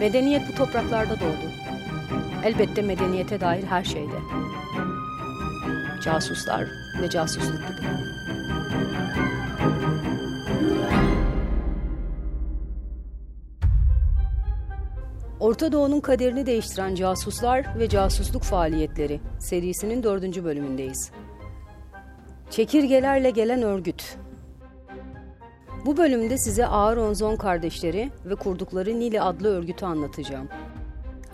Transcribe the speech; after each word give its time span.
Medeniyet 0.00 0.42
bu 0.48 0.54
topraklarda 0.54 1.20
doğdu. 1.20 1.50
Elbette 2.44 2.82
medeniyete 2.82 3.40
dair 3.40 3.64
her 3.64 3.84
şeyde. 3.84 4.18
Casuslar 6.04 6.64
ve 7.02 7.10
casusluk 7.10 7.68
gibi. 7.68 7.88
Orta 15.40 15.72
Doğu'nun 15.72 16.00
kaderini 16.00 16.46
değiştiren 16.46 16.94
casuslar 16.94 17.78
ve 17.78 17.88
casusluk 17.88 18.42
faaliyetleri 18.42 19.20
serisinin 19.38 20.02
dördüncü 20.02 20.44
bölümündeyiz. 20.44 21.10
Çekirgelerle 22.50 23.30
gelen 23.30 23.62
örgüt. 23.62 24.18
Bu 25.88 25.96
bölümde 25.96 26.38
size 26.38 26.66
Aaron 26.66 27.36
kardeşleri 27.36 28.10
ve 28.24 28.34
kurdukları 28.34 29.00
Nili 29.00 29.20
adlı 29.20 29.48
örgütü 29.48 29.86
anlatacağım. 29.86 30.48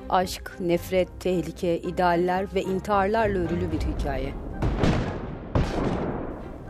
Aşk, 0.09 0.57
nefret, 0.61 1.09
tehlike, 1.21 1.79
idealler 1.81 2.55
ve 2.55 2.63
intiharlarla 2.63 3.39
örülü 3.39 3.73
bir 3.73 3.81
hikaye. 3.81 4.35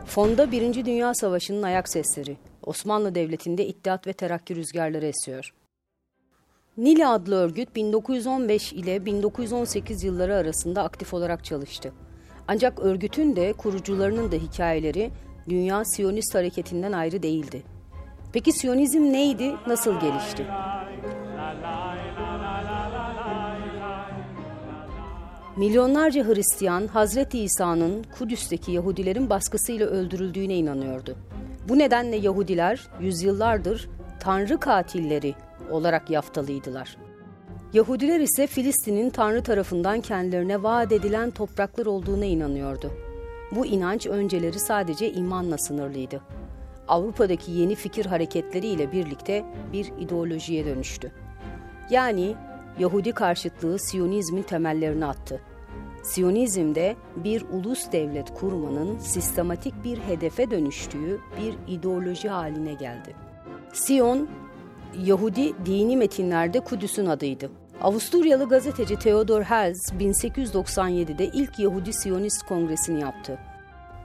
Fonda 0.05 0.51
Birinci 0.51 0.85
Dünya 0.85 1.13
Savaşı'nın 1.13 1.63
ayak 1.63 1.89
sesleri. 1.89 2.37
Osmanlı 2.63 3.15
Devleti'nde 3.15 3.67
iddiat 3.67 4.07
ve 4.07 4.13
terakki 4.13 4.55
rüzgarları 4.55 5.05
esiyor. 5.05 5.53
Nili 6.77 7.07
adlı 7.07 7.35
örgüt 7.35 7.75
1915 7.75 8.73
ile 8.73 9.05
1918 9.05 10.03
yılları 10.03 10.35
arasında 10.35 10.83
aktif 10.83 11.13
olarak 11.13 11.45
çalıştı. 11.45 11.93
Ancak 12.47 12.79
örgütün 12.79 13.35
de 13.35 13.53
kurucularının 13.53 14.31
da 14.31 14.35
hikayeleri 14.35 15.11
Dünya 15.49 15.85
Siyonist 15.85 16.35
hareketinden 16.35 16.91
ayrı 16.91 17.23
değildi. 17.23 17.74
Peki 18.35 18.51
Siyonizm 18.51 19.13
neydi, 19.13 19.55
nasıl 19.67 19.99
gelişti? 19.99 20.45
Milyonlarca 25.57 26.27
Hristiyan 26.27 26.87
Hazreti 26.87 27.39
İsa'nın 27.39 28.05
Kudüs'teki 28.19 28.71
Yahudilerin 28.71 29.29
baskısıyla 29.29 29.87
öldürüldüğüne 29.87 30.55
inanıyordu. 30.55 31.15
Bu 31.69 31.79
nedenle 31.79 32.15
Yahudiler 32.15 32.87
yüzyıllardır 33.01 33.89
Tanrı 34.19 34.59
katilleri 34.59 35.35
olarak 35.71 36.09
yaftalıydılar. 36.09 36.97
Yahudiler 37.73 38.19
ise 38.19 38.47
Filistin'in 38.47 39.09
Tanrı 39.09 39.43
tarafından 39.43 40.01
kendilerine 40.01 40.63
vaat 40.63 40.91
edilen 40.91 41.31
topraklar 41.31 41.85
olduğuna 41.85 42.25
inanıyordu. 42.25 42.91
Bu 43.51 43.65
inanç 43.65 44.07
önceleri 44.07 44.59
sadece 44.59 45.11
imanla 45.13 45.57
sınırlıydı. 45.57 46.21
Avrupa'daki 46.87 47.51
yeni 47.51 47.75
fikir 47.75 48.05
hareketleriyle 48.05 48.91
birlikte 48.91 49.45
bir 49.73 49.91
ideolojiye 49.99 50.65
dönüştü. 50.65 51.11
Yani 51.89 52.35
Yahudi 52.79 53.11
karşıtlığı 53.11 53.79
Siyonizmin 53.79 54.43
temellerini 54.43 55.05
attı. 55.05 55.41
Siyonizmde 56.03 56.95
bir 57.15 57.41
ulus 57.41 57.91
devlet 57.91 58.33
kurmanın 58.33 58.99
sistematik 58.99 59.73
bir 59.83 59.97
hedefe 59.97 60.51
dönüştüğü 60.51 61.19
bir 61.41 61.73
ideoloji 61.73 62.29
haline 62.29 62.73
geldi. 62.73 63.15
Siyon, 63.73 64.27
Yahudi 65.05 65.65
dini 65.65 65.97
metinlerde 65.97 66.59
Kudüs'ün 66.59 67.05
adıydı. 67.05 67.49
Avusturyalı 67.81 68.49
gazeteci 68.49 68.99
Theodor 68.99 69.41
Herz 69.41 69.91
1897'de 69.99 71.25
ilk 71.25 71.59
Yahudi 71.59 71.93
Siyonist 71.93 72.45
Kongresini 72.45 73.01
yaptı. 73.01 73.39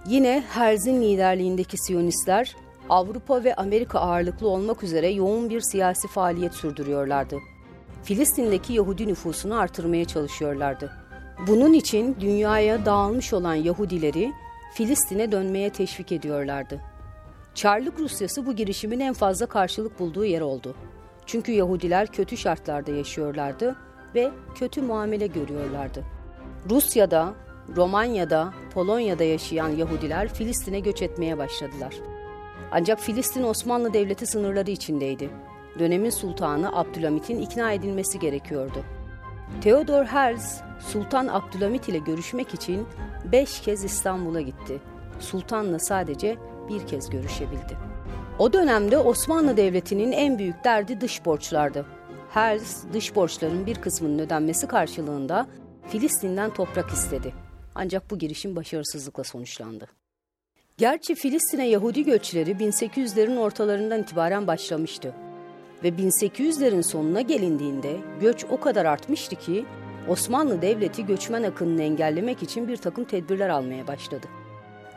Yine 0.06 0.44
Herz'in 0.48 1.02
liderliğindeki 1.02 1.78
Siyonistler 1.78 2.56
Avrupa 2.90 3.44
ve 3.44 3.54
Amerika 3.54 3.98
ağırlıklı 3.98 4.48
olmak 4.48 4.82
üzere 4.82 5.08
yoğun 5.08 5.50
bir 5.50 5.60
siyasi 5.60 6.08
faaliyet 6.08 6.54
sürdürüyorlardı. 6.54 7.38
Filistin'deki 8.02 8.72
Yahudi 8.72 9.08
nüfusunu 9.08 9.58
artırmaya 9.58 10.04
çalışıyorlardı. 10.04 10.92
Bunun 11.46 11.72
için 11.72 12.16
dünyaya 12.20 12.86
dağılmış 12.86 13.32
olan 13.32 13.54
Yahudileri 13.54 14.32
Filistin'e 14.74 15.32
dönmeye 15.32 15.70
teşvik 15.70 16.12
ediyorlardı. 16.12 16.80
Çarlık 17.54 18.00
Rusyası 18.00 18.46
bu 18.46 18.52
girişimin 18.52 19.00
en 19.00 19.14
fazla 19.14 19.46
karşılık 19.46 19.98
bulduğu 19.98 20.24
yer 20.24 20.40
oldu. 20.40 20.74
Çünkü 21.26 21.52
Yahudiler 21.52 22.06
kötü 22.06 22.36
şartlarda 22.36 22.90
yaşıyorlardı 22.90 23.76
ve 24.14 24.30
kötü 24.54 24.82
muamele 24.82 25.26
görüyorlardı. 25.26 26.04
Rusya'da, 26.70 27.34
Romanya'da, 27.76 28.52
Polonya'da 28.74 29.24
yaşayan 29.24 29.68
Yahudiler 29.68 30.34
Filistin'e 30.34 30.80
göç 30.80 31.02
etmeye 31.02 31.38
başladılar. 31.38 31.94
Ancak 32.72 33.00
Filistin 33.00 33.42
Osmanlı 33.42 33.92
Devleti 33.92 34.26
sınırları 34.26 34.70
içindeydi. 34.70 35.30
Dönemin 35.78 36.10
sultanı 36.10 36.76
Abdülhamit'in 36.76 37.40
ikna 37.40 37.72
edilmesi 37.72 38.18
gerekiyordu. 38.18 38.84
Theodor 39.60 40.04
Herz, 40.04 40.60
Sultan 40.80 41.26
Abdülhamit 41.26 41.88
ile 41.88 41.98
görüşmek 41.98 42.54
için 42.54 42.86
beş 43.32 43.60
kez 43.60 43.84
İstanbul'a 43.84 44.40
gitti. 44.40 44.80
Sultanla 45.20 45.78
sadece 45.78 46.36
bir 46.68 46.86
kez 46.86 47.10
görüşebildi. 47.10 47.76
O 48.38 48.52
dönemde 48.52 48.98
Osmanlı 48.98 49.56
Devleti'nin 49.56 50.12
en 50.12 50.38
büyük 50.38 50.64
derdi 50.64 51.00
dış 51.00 51.24
borçlardı. 51.24 51.86
Herz, 52.30 52.84
dış 52.92 53.16
borçların 53.16 53.66
bir 53.66 53.74
kısmının 53.74 54.18
ödenmesi 54.18 54.66
karşılığında 54.66 55.46
Filistin'den 55.88 56.54
toprak 56.54 56.90
istedi. 56.90 57.34
Ancak 57.74 58.10
bu 58.10 58.18
girişim 58.18 58.56
başarısızlıkla 58.56 59.24
sonuçlandı. 59.24 59.99
Gerçi 60.80 61.14
Filistin'e 61.14 61.68
Yahudi 61.68 62.04
göçleri 62.04 62.50
1800'lerin 62.50 63.38
ortalarından 63.38 64.02
itibaren 64.02 64.46
başlamıştı. 64.46 65.14
Ve 65.84 65.88
1800'lerin 65.88 66.82
sonuna 66.82 67.20
gelindiğinde 67.20 67.96
göç 68.20 68.44
o 68.50 68.60
kadar 68.60 68.84
artmıştı 68.84 69.36
ki 69.36 69.64
Osmanlı 70.08 70.62
Devleti 70.62 71.06
göçmen 71.06 71.42
akınını 71.42 71.82
engellemek 71.82 72.42
için 72.42 72.68
bir 72.68 72.76
takım 72.76 73.04
tedbirler 73.04 73.48
almaya 73.48 73.86
başladı. 73.86 74.26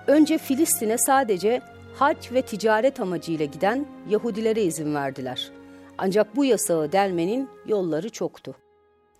Önce 0.07 0.37
Filistin'e 0.37 0.97
sadece 0.97 1.61
hac 1.95 2.31
ve 2.31 2.41
ticaret 2.41 2.99
amacıyla 2.99 3.45
giden 3.45 3.85
Yahudilere 4.09 4.63
izin 4.63 4.95
verdiler. 4.95 5.51
Ancak 5.97 6.35
bu 6.35 6.45
yasağı 6.45 6.91
delmenin 6.91 7.49
yolları 7.65 8.09
çoktu. 8.09 8.55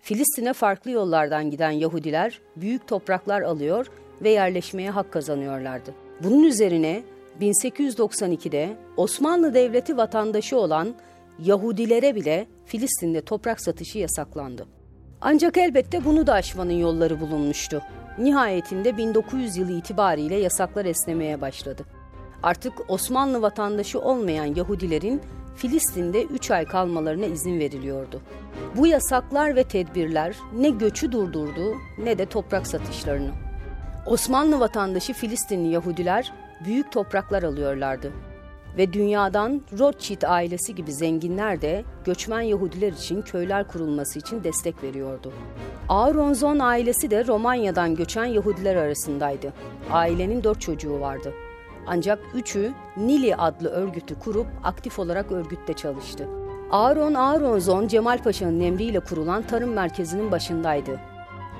Filistin'e 0.00 0.52
farklı 0.52 0.90
yollardan 0.90 1.50
giden 1.50 1.70
Yahudiler 1.70 2.40
büyük 2.56 2.88
topraklar 2.88 3.42
alıyor 3.42 3.86
ve 4.22 4.30
yerleşmeye 4.30 4.90
hak 4.90 5.12
kazanıyorlardı. 5.12 6.03
Bunun 6.20 6.42
üzerine 6.42 7.02
1892'de 7.40 8.76
Osmanlı 8.96 9.54
Devleti 9.54 9.96
vatandaşı 9.96 10.58
olan 10.58 10.94
Yahudilere 11.38 12.14
bile 12.14 12.46
Filistin'de 12.66 13.20
toprak 13.20 13.60
satışı 13.60 13.98
yasaklandı. 13.98 14.66
Ancak 15.20 15.56
elbette 15.56 16.04
bunu 16.04 16.26
da 16.26 16.32
aşmanın 16.32 16.72
yolları 16.72 17.20
bulunmuştu. 17.20 17.82
Nihayetinde 18.18 18.96
1900 18.96 19.56
yılı 19.56 19.72
itibariyle 19.72 20.34
yasaklar 20.34 20.84
esnemeye 20.84 21.40
başladı. 21.40 21.84
Artık 22.42 22.72
Osmanlı 22.88 23.42
vatandaşı 23.42 24.00
olmayan 24.00 24.54
Yahudilerin 24.54 25.20
Filistin'de 25.56 26.22
3 26.22 26.50
ay 26.50 26.64
kalmalarına 26.64 27.26
izin 27.26 27.60
veriliyordu. 27.60 28.20
Bu 28.76 28.86
yasaklar 28.86 29.56
ve 29.56 29.64
tedbirler 29.64 30.36
ne 30.56 30.70
göçü 30.70 31.12
durdurdu 31.12 31.74
ne 31.98 32.18
de 32.18 32.26
toprak 32.26 32.66
satışlarını. 32.66 33.30
Osmanlı 34.06 34.60
vatandaşı 34.60 35.12
Filistinli 35.12 35.68
Yahudiler 35.68 36.32
büyük 36.64 36.92
topraklar 36.92 37.42
alıyorlardı 37.42 38.12
ve 38.78 38.92
dünyadan 38.92 39.62
Rothschild 39.78 40.22
ailesi 40.22 40.74
gibi 40.74 40.92
zenginler 40.92 41.62
de 41.62 41.84
göçmen 42.04 42.40
Yahudiler 42.40 42.92
için 42.92 43.22
köyler 43.22 43.68
kurulması 43.68 44.18
için 44.18 44.44
destek 44.44 44.82
veriyordu. 44.82 45.32
Aaronzon 45.88 46.58
ailesi 46.58 47.10
de 47.10 47.26
Romanya'dan 47.26 47.94
göçen 47.94 48.24
Yahudiler 48.24 48.76
arasındaydı. 48.76 49.52
Ailenin 49.90 50.44
dört 50.44 50.60
çocuğu 50.60 51.00
vardı. 51.00 51.32
Ancak 51.86 52.18
üçü 52.34 52.72
Nili 52.96 53.36
adlı 53.36 53.68
örgütü 53.68 54.18
kurup 54.18 54.46
aktif 54.64 54.98
olarak 54.98 55.32
örgütte 55.32 55.72
çalıştı. 55.72 56.28
Aaron 56.70 57.14
Aaronzon 57.14 57.88
Cemal 57.88 58.22
Paşa'nın 58.22 58.60
emriyle 58.60 59.00
kurulan 59.00 59.42
tarım 59.42 59.72
merkezinin 59.72 60.30
başındaydı. 60.30 61.00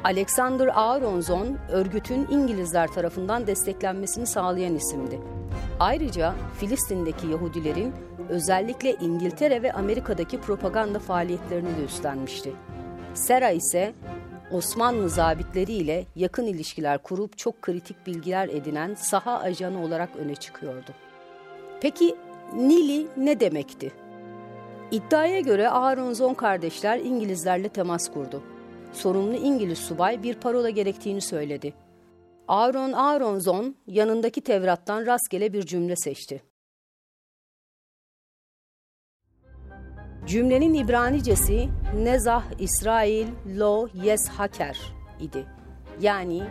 Alexander 0.05 0.71
Aaronzon 0.75 1.59
örgütün 1.69 2.27
İngilizler 2.31 2.89
tarafından 2.89 3.47
desteklenmesini 3.47 4.27
sağlayan 4.27 4.75
isimdi. 4.75 5.21
Ayrıca 5.81 6.35
Filistin'deki 6.61 7.27
Yahudilerin 7.27 7.95
özellikle 8.29 8.95
İngiltere 8.95 9.63
ve 9.63 9.73
Amerika'daki 9.73 10.41
propaganda 10.41 10.99
faaliyetlerini 10.99 11.77
de 11.77 11.85
üstlenmişti. 11.85 12.53
Sera 13.15 13.51
ise 13.51 13.95
Osmanlı 14.53 15.11
zabitleriyle 15.11 16.07
yakın 16.17 16.47
ilişkiler 16.47 16.99
kurup 16.99 17.39
çok 17.39 17.63
kritik 17.63 18.07
bilgiler 18.07 18.49
edinen 18.49 18.95
saha 18.95 19.39
ajanı 19.39 19.85
olarak 19.85 20.17
öne 20.17 20.35
çıkıyordu. 20.35 20.91
Peki 21.81 22.15
Nili 22.57 23.07
ne 23.17 23.41
demekti? 23.41 23.93
İddiaya 24.91 25.41
göre 25.41 25.69
Aaronzon 25.69 26.35
kardeşler 26.35 26.99
İngilizlerle 26.99 27.69
temas 27.69 28.13
kurdu. 28.13 28.43
Sorumlu 28.95 29.37
İngiliz 29.37 29.79
subay 29.79 30.23
bir 30.23 30.35
parola 30.35 30.71
gerektiğini 30.71 31.21
söyledi. 31.21 31.75
Aaron 32.49 32.93
Aaronzon 32.93 33.77
yanındaki 33.87 34.41
Tevrat'tan 34.41 35.07
rastgele 35.07 35.53
bir 35.53 35.67
cümle 35.67 35.97
seçti. 35.97 36.43
Cümlenin 40.27 40.75
İbranicesi 40.75 41.69
Nezah 41.97 42.45
İsrail 42.59 43.27
Lo 43.59 43.89
Yes 43.95 44.29
Haker 44.29 44.79
idi. 45.21 45.47
Yani 46.01 46.43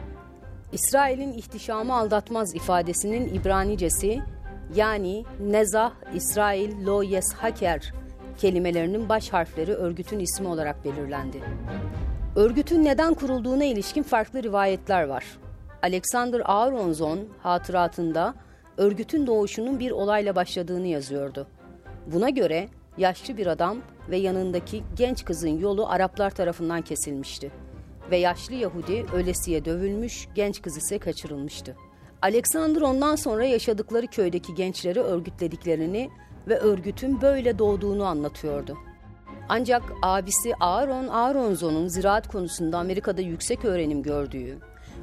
İsrail'in 0.71 1.33
ihtişamı 1.33 1.95
aldatmaz 1.95 2.55
ifadesinin 2.55 3.33
İbranicesi 3.33 4.21
yani 4.75 5.25
Nezah 5.39 5.91
İsrail 6.15 6.85
Lo 6.85 7.03
Yes 7.03 7.33
Haker 7.33 7.93
kelimelerinin 8.37 9.09
baş 9.09 9.29
harfleri 9.29 9.73
örgütün 9.73 10.19
ismi 10.19 10.47
olarak 10.47 10.85
belirlendi. 10.85 11.41
Örgütün 12.35 12.85
neden 12.85 13.13
kurulduğuna 13.13 13.63
ilişkin 13.63 14.03
farklı 14.03 14.43
rivayetler 14.43 15.03
var. 15.03 15.25
Alexander 15.81 16.41
Aronson 16.45 17.19
hatıratında 17.43 18.33
örgütün 18.77 19.27
doğuşunun 19.27 19.79
bir 19.79 19.91
olayla 19.91 20.35
başladığını 20.35 20.87
yazıyordu. 20.87 21.47
Buna 22.07 22.29
göre 22.29 22.69
yaşlı 22.97 23.37
bir 23.37 23.47
adam 23.47 23.77
ve 24.09 24.17
yanındaki 24.17 24.83
genç 24.97 25.25
kızın 25.25 25.59
yolu 25.59 25.87
Araplar 25.89 26.29
tarafından 26.29 26.81
kesilmişti 26.81 27.51
ve 28.11 28.17
yaşlı 28.17 28.55
Yahudi 28.55 29.05
ölesiye 29.13 29.65
dövülmüş, 29.65 30.27
genç 30.35 30.61
kız 30.61 30.77
ise 30.77 30.99
kaçırılmıştı. 30.99 31.75
Alexander 32.21 32.81
ondan 32.81 33.15
sonra 33.15 33.45
yaşadıkları 33.45 34.07
köydeki 34.07 34.55
gençleri 34.55 34.99
örgütlediklerini 34.99 36.09
ve 36.47 36.59
örgütün 36.59 37.21
böyle 37.21 37.59
doğduğunu 37.59 38.05
anlatıyordu. 38.05 38.77
Ancak 39.49 39.83
abisi 40.01 40.53
Aaron 40.59 41.07
Aronzo'nun 41.07 41.87
ziraat 41.87 42.27
konusunda 42.27 42.77
Amerika'da 42.77 43.21
yüksek 43.21 43.65
öğrenim 43.65 44.03
gördüğü, 44.03 44.57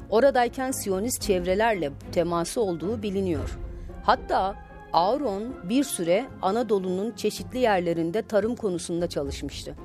oradayken 0.09 0.71
Siyonist 0.71 1.21
çevrelerle 1.21 1.91
teması 2.11 2.61
olduğu 2.61 3.01
biliniyor. 3.01 3.59
Hatta 4.03 4.55
Aaron 4.93 5.43
bir 5.69 5.83
süre 5.83 6.25
Anadolu'nun 6.41 7.11
çeşitli 7.11 7.59
yerlerinde 7.59 8.21
tarım 8.21 8.55
konusunda 8.55 9.09
çalışmıştı. 9.09 9.75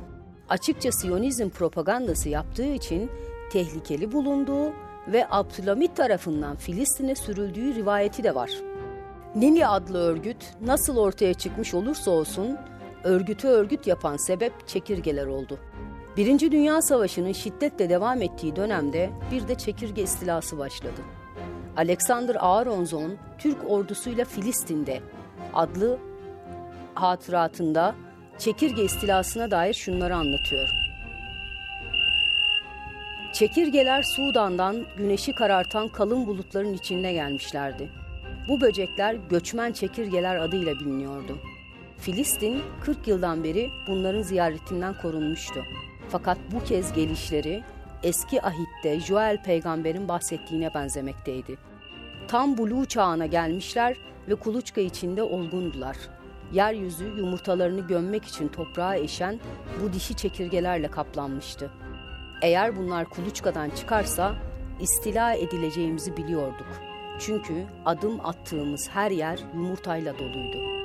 Açıkça 0.49 0.93
Siyonizm 0.93 1.49
propagandası 1.49 2.29
yaptığı 2.29 2.67
için 2.67 3.11
tehlikeli 3.53 4.13
bulunduğu 4.13 4.73
ve 5.09 5.27
Abdülhamit 5.31 5.97
tarafından 5.97 6.57
Filistin'e 6.57 7.15
sürüldüğü 7.15 7.75
rivayeti 7.75 8.25
de 8.25 8.35
var. 8.35 8.51
Nini 9.35 9.67
adlı 9.67 9.99
örgüt 9.99 10.37
nasıl 10.61 10.97
ortaya 10.97 11.35
çıkmış 11.35 11.75
olursa 11.75 12.11
olsun 12.11 12.59
örgütü 13.05 13.49
örgüt 13.49 13.87
yapan 13.87 14.17
sebep 14.17 14.69
çekirgeler 14.69 15.27
oldu. 15.27 15.59
Birinci 16.17 16.53
Dünya 16.53 16.83
Savaşı'nın 16.83 17.33
şiddetle 17.33 17.89
devam 17.89 18.23
ettiği 18.23 18.57
dönemde 18.57 19.11
bir 19.33 19.49
de 19.49 19.55
çekirge 19.55 20.03
istilası 20.03 20.59
başladı. 20.59 21.01
Alexander 21.77 22.37
Aronson, 22.41 23.17
Türk 23.39 23.71
ordusuyla 23.71 24.25
Filistin'de 24.25 25.01
adlı 25.55 25.99
hatıratında 26.95 27.95
çekirge 28.39 28.85
istilasına 28.85 29.51
dair 29.51 29.75
şunları 29.75 30.17
anlatıyor. 30.17 30.69
Çekirgeler 33.33 34.03
Sudan'dan 34.03 34.87
güneşi 34.99 35.33
karartan 35.33 35.89
kalın 35.89 36.27
bulutların 36.27 36.75
içinde 36.75 37.13
gelmişlerdi. 37.13 37.89
Bu 38.49 38.61
böcekler 38.61 39.15
göçmen 39.15 39.73
çekirgeler 39.73 40.37
adıyla 40.37 40.75
biliniyordu. 40.75 41.39
Filistin 41.99 42.63
40 42.81 43.09
yıldan 43.09 43.45
beri 43.45 43.71
bunların 43.89 44.23
ziyaretinden 44.23 44.95
korunmuştu. 45.03 45.65
Fakat 46.09 46.39
bu 46.53 46.65
kez 46.65 46.93
gelişleri 46.93 47.65
eski 48.03 48.43
ahitte 48.43 49.01
Joel 49.01 49.43
peygamberin 49.43 50.09
bahsettiğine 50.09 50.75
benzemekteydi. 50.75 51.59
Tam 52.29 52.59
buluğ 52.59 52.87
çağına 52.87 53.27
gelmişler 53.27 53.97
ve 54.29 54.35
kuluçka 54.35 54.81
içinde 54.81 55.23
olgundular. 55.23 55.97
Yeryüzü 56.53 57.05
yumurtalarını 57.05 57.81
gömmek 57.81 58.25
için 58.25 58.49
toprağa 58.49 58.97
eşen 58.97 59.41
bu 59.83 59.93
dişi 59.93 60.15
çekirgelerle 60.15 60.91
kaplanmıştı. 60.91 61.71
Eğer 62.43 62.77
bunlar 62.77 63.05
kuluçkadan 63.05 63.71
çıkarsa 63.71 64.35
istila 64.81 65.33
edileceğimizi 65.33 66.17
biliyorduk. 66.17 66.67
Çünkü 67.19 67.67
adım 67.85 68.27
attığımız 68.27 68.89
her 68.89 69.11
yer 69.11 69.39
yumurtayla 69.55 70.19
doluydu. 70.19 70.76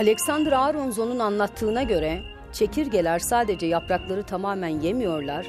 Alexander 0.00 0.52
Aronzo'nun 0.52 1.18
anlattığına 1.18 1.82
göre 1.82 2.22
çekirgeler 2.52 3.18
sadece 3.18 3.66
yaprakları 3.66 4.22
tamamen 4.22 4.80
yemiyorlar, 4.80 5.46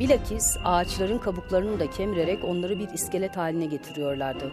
bilakis 0.00 0.56
ağaçların 0.64 1.18
kabuklarını 1.18 1.80
da 1.80 1.90
kemirerek 1.90 2.44
onları 2.44 2.78
bir 2.78 2.88
iskelet 2.88 3.36
haline 3.36 3.66
getiriyorlardı. 3.66 4.52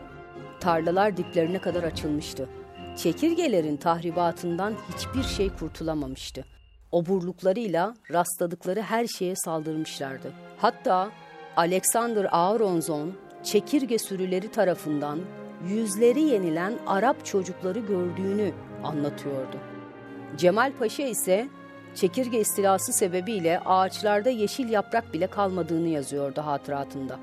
Tarlalar 0.59 1.17
diplerine 1.17 1.59
kadar 1.59 1.83
açılmıştı. 1.83 2.49
Çekirgelerin 2.97 3.77
tahribatından 3.77 4.73
hiçbir 4.93 5.23
şey 5.23 5.49
kurtulamamıştı. 5.49 6.45
Oburluklarıyla 6.91 7.93
rastladıkları 8.11 8.81
her 8.81 9.07
şeye 9.07 9.35
saldırmışlardı. 9.35 10.31
Hatta 10.57 11.11
Alexander 11.55 12.27
Aronzon 12.31 13.13
çekirge 13.43 13.99
sürüleri 13.99 14.51
tarafından 14.51 15.19
yüzleri 15.67 16.21
yenilen 16.21 16.73
Arap 16.87 17.25
çocukları 17.25 17.79
gördüğünü 17.79 18.53
anlatıyordu. 18.83 19.57
Cemal 20.37 20.71
Paşa 20.79 21.03
ise 21.03 21.47
çekirge 21.95 22.39
istilası 22.39 22.93
sebebiyle 22.93 23.59
ağaçlarda 23.59 24.29
yeşil 24.29 24.69
yaprak 24.69 25.13
bile 25.13 25.27
kalmadığını 25.27 25.87
yazıyordu 25.87 26.41
hatıratında. 26.41 27.19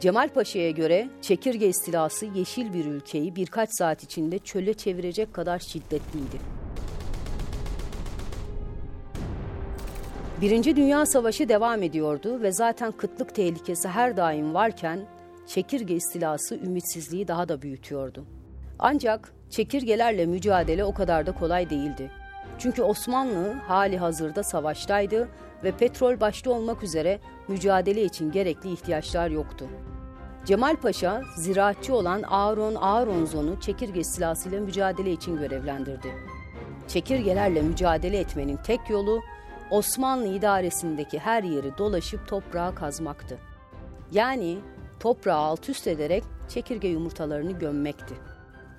Cemal 0.00 0.28
Paşa'ya 0.28 0.70
göre 0.70 1.08
çekirge 1.22 1.68
istilası 1.68 2.26
yeşil 2.26 2.72
bir 2.72 2.84
ülkeyi 2.84 3.36
birkaç 3.36 3.68
saat 3.78 4.02
içinde 4.02 4.38
çöle 4.38 4.74
çevirecek 4.74 5.34
kadar 5.34 5.58
şiddetliydi. 5.58 6.56
Birinci 10.40 10.76
Dünya 10.76 11.06
Savaşı 11.06 11.48
devam 11.48 11.82
ediyordu 11.82 12.42
ve 12.42 12.52
zaten 12.52 12.92
kıtlık 12.92 13.34
tehlikesi 13.34 13.88
her 13.88 14.16
daim 14.16 14.54
varken 14.54 15.00
çekirge 15.46 15.94
istilası 15.94 16.56
ümitsizliği 16.56 17.28
daha 17.28 17.48
da 17.48 17.62
büyütüyordu. 17.62 18.24
Ancak 18.78 19.32
çekirgelerle 19.50 20.26
mücadele 20.26 20.84
o 20.84 20.94
kadar 20.94 21.26
da 21.26 21.32
kolay 21.32 21.70
değildi. 21.70 22.10
Çünkü 22.58 22.82
Osmanlı 22.82 23.52
hali 23.52 23.98
hazırda 23.98 24.42
savaştaydı 24.42 25.28
ve 25.64 25.72
petrol 25.72 26.20
başta 26.20 26.50
olmak 26.50 26.82
üzere 26.82 27.18
mücadele 27.48 28.04
için 28.04 28.32
gerekli 28.32 28.72
ihtiyaçlar 28.72 29.30
yoktu. 29.30 29.66
Cemal 30.44 30.76
Paşa, 30.76 31.22
ziraatçı 31.36 31.94
olan 31.94 32.22
Aaron 32.22 32.74
Aaronzon'u 32.74 33.60
çekirge 33.60 34.04
silahıyla 34.04 34.60
mücadele 34.60 35.12
için 35.12 35.36
görevlendirdi. 35.36 36.08
Çekirgelerle 36.88 37.62
mücadele 37.62 38.18
etmenin 38.18 38.56
tek 38.56 38.90
yolu 38.90 39.22
Osmanlı 39.70 40.26
idaresindeki 40.26 41.18
her 41.18 41.42
yeri 41.42 41.78
dolaşıp 41.78 42.28
toprağa 42.28 42.74
kazmaktı. 42.74 43.38
Yani 44.12 44.58
toprağı 45.00 45.38
alt 45.38 45.68
üst 45.68 45.86
ederek 45.86 46.24
çekirge 46.48 46.88
yumurtalarını 46.88 47.52
gömmekti. 47.52 48.14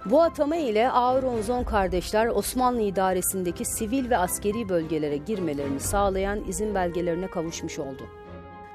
Bu 0.09 0.21
atama 0.21 0.55
ile 0.55 0.91
Auronzon 0.91 1.63
kardeşler 1.63 2.27
Osmanlı 2.27 2.81
idaresindeki 2.81 3.65
sivil 3.65 4.09
ve 4.09 4.17
askeri 4.17 4.69
bölgelere 4.69 5.17
girmelerini 5.17 5.79
sağlayan 5.79 6.43
izin 6.47 6.75
belgelerine 6.75 7.27
kavuşmuş 7.27 7.79
oldu. 7.79 8.07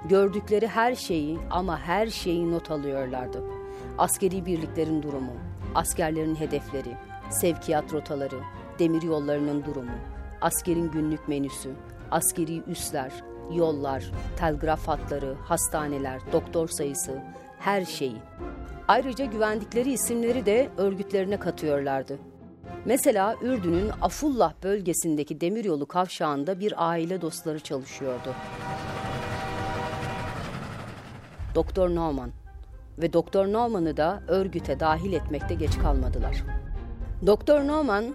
Gördükleri 0.05 0.67
her 0.67 0.95
şeyi 0.95 1.39
ama 1.51 1.79
her 1.79 2.07
şeyi 2.07 2.51
not 2.51 2.71
alıyorlardı. 2.71 3.43
Askeri 3.99 4.47
birliklerin 4.47 5.03
durumu, 5.03 5.33
askerlerin 5.75 6.35
hedefleri, 6.35 6.97
sevkiyat 7.31 7.93
rotaları, 7.93 8.39
demir 8.79 9.03
yollarının 9.03 9.65
durumu, 9.65 9.97
askerin 10.41 10.91
günlük 10.91 11.29
menüsü, 11.29 11.71
askeri 12.11 12.63
üsler, 12.63 13.13
yollar, 13.53 14.11
telgraf 14.37 14.89
hatları, 14.89 15.35
hastaneler, 15.35 16.21
doktor 16.33 16.69
sayısı, 16.69 17.23
her 17.65 17.85
şeyi. 17.85 18.17
Ayrıca 18.89 19.25
güvendikleri 19.25 19.93
isimleri 19.93 20.47
de 20.47 20.69
örgütlerine 20.77 21.37
katıyorlardı. 21.37 22.19
Mesela 22.85 23.37
Ürdün'ün 23.43 23.91
Afullah 24.01 24.53
bölgesindeki 24.63 25.41
demiryolu 25.41 25.87
kavşağında 25.87 26.61
bir 26.61 26.89
aile 26.89 27.21
dostları 27.21 27.61
çalışıyordu. 27.61 28.35
Doktor 31.55 31.95
Norman 31.95 32.31
ve 32.99 33.13
Doktor 33.13 33.53
Norman'ı 33.53 33.97
da 33.97 34.23
örgüte 34.29 34.81
dahil 34.81 35.13
etmekte 35.13 35.55
geç 35.55 35.79
kalmadılar. 35.79 36.45
Doktor 37.27 37.61
Norman 37.61 38.15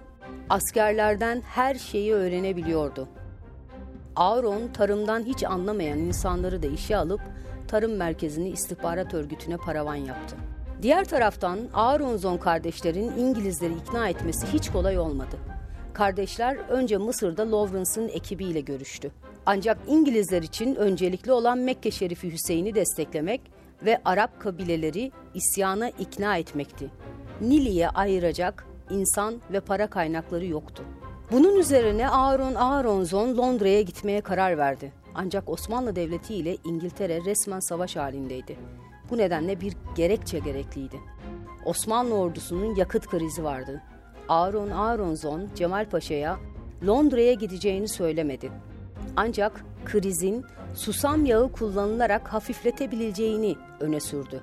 askerlerden 0.50 1.40
her 1.40 1.74
şeyi 1.74 2.14
öğrenebiliyordu. 2.14 3.08
Aaron 4.16 4.68
tarımdan 4.72 5.24
hiç 5.24 5.44
anlamayan 5.44 5.98
insanları 5.98 6.62
da 6.62 6.66
işe 6.66 6.96
alıp 6.96 7.20
tarım 7.68 7.96
merkezini 7.96 8.48
istihbarat 8.48 9.14
örgütüne 9.14 9.56
paravan 9.56 9.94
yaptı. 9.94 10.36
Diğer 10.82 11.04
taraftan 11.04 11.58
Aaronzon 11.74 12.36
kardeşlerin 12.36 13.12
İngilizleri 13.18 13.72
ikna 13.72 14.08
etmesi 14.08 14.46
hiç 14.46 14.70
kolay 14.70 14.98
olmadı. 14.98 15.36
Kardeşler 15.92 16.56
önce 16.56 16.96
Mısır'da 16.96 17.52
Lawrence'ın 17.52 18.08
ekibiyle 18.08 18.60
görüştü. 18.60 19.10
Ancak 19.46 19.78
İngilizler 19.86 20.42
için 20.42 20.74
öncelikli 20.74 21.32
olan 21.32 21.58
Mekke 21.58 21.90
Şerifi 21.90 22.32
Hüseyin'i 22.32 22.74
desteklemek 22.74 23.40
ve 23.84 24.00
Arap 24.04 24.40
kabileleri 24.40 25.12
isyana 25.34 25.88
ikna 25.88 26.36
etmekti. 26.36 26.90
Nili'ye 27.40 27.88
ayıracak 27.88 28.66
insan 28.90 29.34
ve 29.52 29.60
para 29.60 29.86
kaynakları 29.86 30.46
yoktu. 30.46 30.84
Bunun 31.32 31.56
üzerine 31.56 32.08
Aaron 32.08 32.54
Aaronzon 32.54 33.36
Londra'ya 33.36 33.82
gitmeye 33.82 34.20
karar 34.20 34.58
verdi. 34.58 34.92
Ancak 35.20 35.48
Osmanlı 35.48 35.96
Devleti 35.96 36.34
ile 36.34 36.56
İngiltere 36.64 37.24
resmen 37.24 37.60
savaş 37.60 37.96
halindeydi. 37.96 38.56
Bu 39.10 39.18
nedenle 39.18 39.60
bir 39.60 39.74
gerekçe 39.96 40.38
gerekliydi. 40.38 41.00
Osmanlı 41.64 42.14
ordusunun 42.14 42.74
yakıt 42.74 43.06
krizi 43.06 43.44
vardı. 43.44 43.82
Aaron 44.28 44.70
Aaronzon 44.70 45.48
Cemal 45.54 45.88
Paşa'ya 45.90 46.38
Londra'ya 46.86 47.32
gideceğini 47.32 47.88
söylemedi. 47.88 48.50
Ancak 49.16 49.64
krizin 49.84 50.44
susam 50.74 51.24
yağı 51.24 51.52
kullanılarak 51.52 52.28
hafifletebileceğini 52.28 53.56
öne 53.80 54.00
sürdü. 54.00 54.40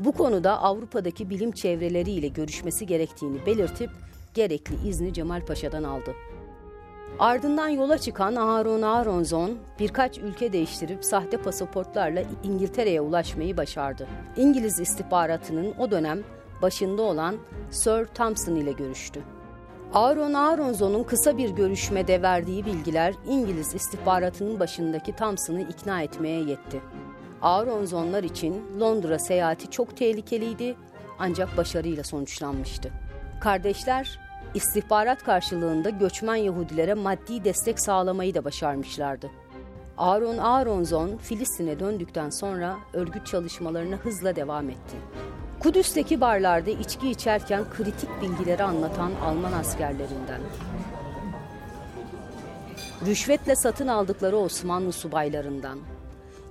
Bu 0.00 0.12
konuda 0.12 0.62
Avrupa'daki 0.62 1.30
bilim 1.30 1.52
çevreleriyle 1.52 2.28
görüşmesi 2.28 2.86
gerektiğini 2.86 3.46
belirtip 3.46 3.90
gerekli 4.34 4.88
izni 4.88 5.12
Cemal 5.12 5.46
Paşa'dan 5.46 5.82
aldı. 5.82 6.14
Ardından 7.18 7.68
yola 7.68 7.98
çıkan 7.98 8.36
Harun 8.36 8.82
Aronzon 8.82 9.58
birkaç 9.78 10.18
ülke 10.18 10.52
değiştirip 10.52 11.04
sahte 11.04 11.36
pasaportlarla 11.36 12.22
İngiltere'ye 12.42 13.00
ulaşmayı 13.00 13.56
başardı. 13.56 14.06
İngiliz 14.36 14.80
istihbaratının 14.80 15.74
o 15.78 15.90
dönem 15.90 16.22
başında 16.62 17.02
olan 17.02 17.36
Sir 17.70 18.06
Thompson 18.06 18.54
ile 18.54 18.72
görüştü. 18.72 19.22
Aaron 19.94 20.34
Aronzon'un 20.34 21.04
kısa 21.04 21.38
bir 21.38 21.50
görüşmede 21.50 22.22
verdiği 22.22 22.66
bilgiler 22.66 23.14
İngiliz 23.28 23.74
istihbaratının 23.74 24.60
başındaki 24.60 25.16
Thompson'ı 25.16 25.60
ikna 25.60 26.02
etmeye 26.02 26.40
yetti. 26.40 26.80
Aronzonlar 27.42 28.24
için 28.24 28.80
Londra 28.80 29.18
seyahati 29.18 29.70
çok 29.70 29.96
tehlikeliydi 29.96 30.76
ancak 31.18 31.56
başarıyla 31.56 32.04
sonuçlanmıştı. 32.04 32.90
Kardeşler 33.40 34.27
istihbarat 34.54 35.24
karşılığında 35.24 35.90
göçmen 35.90 36.36
Yahudilere 36.36 36.94
maddi 36.94 37.44
destek 37.44 37.80
sağlamayı 37.80 38.34
da 38.34 38.44
başarmışlardı. 38.44 39.30
Aaron 39.98 40.38
Aronzon 40.38 41.16
Filistin'e 41.16 41.80
döndükten 41.80 42.30
sonra 42.30 42.76
örgüt 42.92 43.26
çalışmalarına 43.26 43.96
hızla 43.96 44.36
devam 44.36 44.70
etti. 44.70 44.96
Kudüs'teki 45.60 46.20
barlarda 46.20 46.70
içki 46.70 47.10
içerken 47.10 47.64
kritik 47.76 48.08
bilgileri 48.22 48.62
anlatan 48.62 49.12
Alman 49.24 49.52
askerlerinden, 49.52 50.40
rüşvetle 53.06 53.56
satın 53.56 53.88
aldıkları 53.88 54.36
Osmanlı 54.36 54.92
subaylarından, 54.92 55.78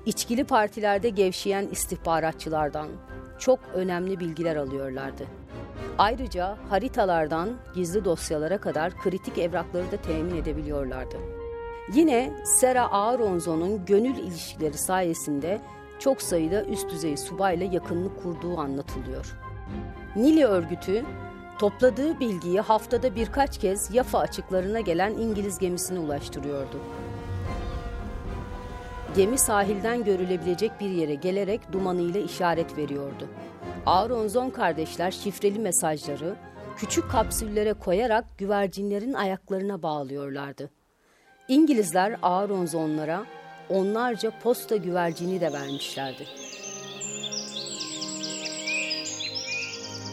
içkili 0.06 0.44
partilerde 0.44 1.10
gevşeyen 1.10 1.68
istihbaratçılardan 1.72 2.88
çok 3.40 3.60
önemli 3.74 4.20
bilgiler 4.20 4.56
alıyorlardı. 4.56 5.24
Ayrıca 5.98 6.58
haritalardan 6.70 7.50
gizli 7.76 8.06
dosyalara 8.06 8.58
kadar 8.58 8.98
kritik 8.98 9.38
evrakları 9.38 9.92
da 9.92 9.98
temin 9.98 10.36
edebiliyorlardı. 10.36 11.18
Yine 11.94 12.34
Sera 12.46 12.92
Aaronzo'nun 12.92 13.86
gönül 13.86 14.18
ilişkileri 14.18 14.78
sayesinde 14.78 15.62
çok 16.00 16.22
sayıda 16.22 16.64
üst 16.64 16.90
düzey 16.90 17.18
subayla 17.18 17.66
yakınlık 17.66 18.24
kurduğu 18.24 18.58
anlatılıyor. 18.58 19.38
Nili 20.16 20.46
örgütü 20.46 21.06
topladığı 21.60 22.20
bilgiyi 22.20 22.62
haftada 22.62 23.16
birkaç 23.16 23.58
kez 23.58 23.96
Yafa 23.96 24.20
açıklarına 24.20 24.80
gelen 24.80 25.14
İngiliz 25.14 25.60
gemisine 25.60 26.00
ulaştırıyordu. 26.00 26.80
Gemi 29.16 29.38
sahilden 29.38 30.04
görülebilecek 30.04 30.72
bir 30.80 30.90
yere 30.90 31.16
gelerek 31.16 31.72
dumanıyla 31.72 32.20
işaret 32.20 32.78
veriyordu. 32.78 33.28
Aronzon 33.86 34.50
kardeşler 34.50 35.12
şifreli 35.12 35.60
mesajları 35.60 36.36
küçük 36.78 37.12
kapsüllere 37.12 37.74
koyarak 37.74 38.38
güvercinlerin 38.38 39.14
ayaklarına 39.14 39.84
bağlıyorlardı. 39.84 40.70
İngilizler 41.48 42.18
Aronzonlara 42.22 43.24
onlarca 43.70 44.32
posta 44.44 44.76
güvercini 44.76 45.42
de 45.42 45.54
vermişlerdi. 45.54 46.28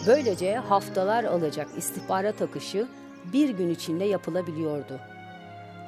Böylece 0.06 0.54
haftalar 0.56 1.24
alacak 1.24 1.68
istihbarat 1.76 2.42
akışı 2.42 2.86
bir 3.32 3.48
gün 3.48 3.70
içinde 3.70 4.04
yapılabiliyordu. 4.04 5.00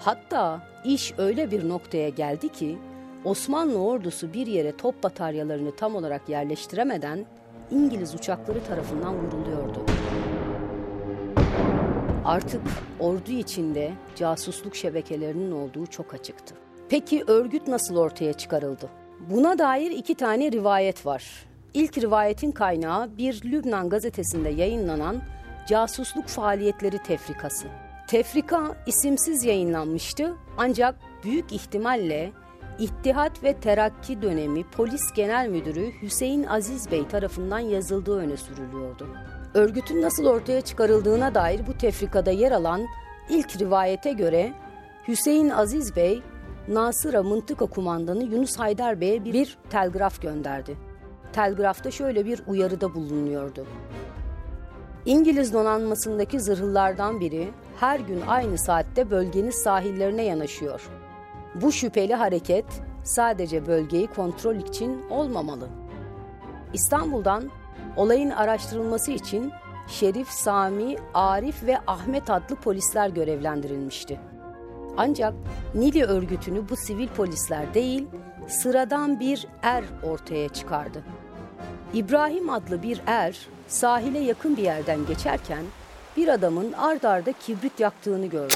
Hatta 0.00 0.62
iş 0.84 1.14
öyle 1.18 1.50
bir 1.50 1.68
noktaya 1.68 2.08
geldi 2.08 2.48
ki 2.48 2.78
Osmanlı 3.24 3.78
ordusu 3.78 4.32
bir 4.32 4.46
yere 4.46 4.76
top 4.76 5.02
bataryalarını 5.02 5.76
tam 5.76 5.94
olarak 5.94 6.28
yerleştiremeden 6.28 7.26
İngiliz 7.70 8.14
uçakları 8.14 8.64
tarafından 8.64 9.14
vuruluyordu. 9.14 9.84
Artık 12.24 12.62
ordu 13.00 13.30
içinde 13.30 13.92
casusluk 14.16 14.76
şebekelerinin 14.76 15.52
olduğu 15.52 15.86
çok 15.86 16.14
açıktı. 16.14 16.54
Peki 16.88 17.24
örgüt 17.26 17.68
nasıl 17.68 17.96
ortaya 17.96 18.32
çıkarıldı? 18.32 18.88
Buna 19.30 19.58
dair 19.58 19.90
iki 19.90 20.14
tane 20.14 20.52
rivayet 20.52 21.06
var. 21.06 21.24
İlk 21.74 21.98
rivayetin 21.98 22.52
kaynağı 22.52 23.16
bir 23.18 23.42
Lübnan 23.44 23.88
gazetesinde 23.88 24.48
yayınlanan 24.48 25.22
casusluk 25.68 26.26
faaliyetleri 26.26 26.98
tefrikası. 26.98 27.66
Tefrika 28.08 28.76
isimsiz 28.86 29.44
yayınlanmıştı 29.44 30.34
ancak 30.58 30.94
büyük 31.24 31.52
ihtimalle 31.52 32.32
İttihat 32.78 33.42
ve 33.42 33.52
Terakki 33.52 34.22
dönemi 34.22 34.64
Polis 34.64 35.12
Genel 35.14 35.48
Müdürü 35.48 35.92
Hüseyin 36.02 36.44
Aziz 36.44 36.90
Bey 36.90 37.08
tarafından 37.08 37.58
yazıldığı 37.58 38.18
öne 38.18 38.36
sürülüyordu. 38.36 39.08
Örgütün 39.54 40.02
nasıl 40.02 40.26
ortaya 40.26 40.60
çıkarıldığına 40.60 41.34
dair 41.34 41.66
bu 41.66 41.78
tefrikada 41.78 42.30
yer 42.30 42.52
alan 42.52 42.86
ilk 43.28 43.60
rivayete 43.60 44.12
göre 44.12 44.52
Hüseyin 45.08 45.50
Aziz 45.50 45.96
Bey 45.96 46.22
Nasıra 46.68 47.22
Mıntıka 47.22 47.66
Kumandanı 47.66 48.24
Yunus 48.24 48.58
Haydar 48.58 49.00
Bey'e 49.00 49.24
bir, 49.24 49.58
telgraf 49.70 50.22
gönderdi. 50.22 50.76
Telgrafta 51.32 51.90
şöyle 51.90 52.26
bir 52.26 52.42
uyarıda 52.46 52.94
bulunuyordu. 52.94 53.66
İngiliz 55.06 55.52
donanmasındaki 55.52 56.40
zırhlılardan 56.40 57.20
biri 57.20 57.48
her 57.80 58.00
gün 58.00 58.20
aynı 58.26 58.58
saatte 58.58 59.10
bölgenin 59.10 59.50
sahillerine 59.50 60.22
yanaşıyor. 60.22 60.88
Bu 61.62 61.72
şüpheli 61.72 62.14
hareket 62.14 62.64
sadece 63.04 63.66
bölgeyi 63.66 64.06
kontrol 64.06 64.54
için 64.54 65.02
olmamalı. 65.10 65.68
İstanbul'dan 66.72 67.50
olayın 67.96 68.30
araştırılması 68.30 69.12
için 69.12 69.52
Şerif, 69.88 70.28
Sami, 70.28 70.96
Arif 71.14 71.62
ve 71.62 71.78
Ahmet 71.86 72.30
adlı 72.30 72.56
polisler 72.56 73.08
görevlendirilmişti. 73.08 74.20
Ancak 74.96 75.34
Nili 75.74 76.04
örgütünü 76.04 76.68
bu 76.68 76.76
sivil 76.76 77.08
polisler 77.08 77.74
değil, 77.74 78.06
sıradan 78.48 79.20
bir 79.20 79.46
er 79.62 79.84
ortaya 80.02 80.48
çıkardı. 80.48 81.02
İbrahim 81.94 82.50
adlı 82.50 82.82
bir 82.82 83.00
er 83.06 83.46
sahile 83.68 84.18
yakın 84.18 84.56
bir 84.56 84.62
yerden 84.62 85.06
geçerken 85.06 85.62
bir 86.16 86.28
adamın 86.28 86.72
ard 86.72 87.02
arda 87.02 87.32
kibrit 87.32 87.80
yaktığını 87.80 88.26
gördü. 88.26 88.54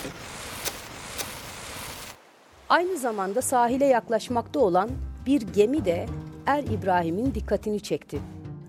Aynı 2.70 2.98
zamanda 2.98 3.42
sahile 3.42 3.86
yaklaşmakta 3.86 4.60
olan 4.60 4.90
bir 5.26 5.40
gemi 5.40 5.84
de 5.84 6.06
Er 6.46 6.62
İbrahim'in 6.62 7.34
dikkatini 7.34 7.80
çekti. 7.80 8.20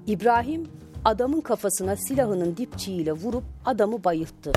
İbrahim 0.08 0.70
adamın 1.06 1.42
kafasına 1.42 1.96
silahının 1.96 2.58
dipçiğiyle 2.58 3.12
vurup 3.12 3.44
adamı 3.66 4.04
bayılttı. 4.04 4.52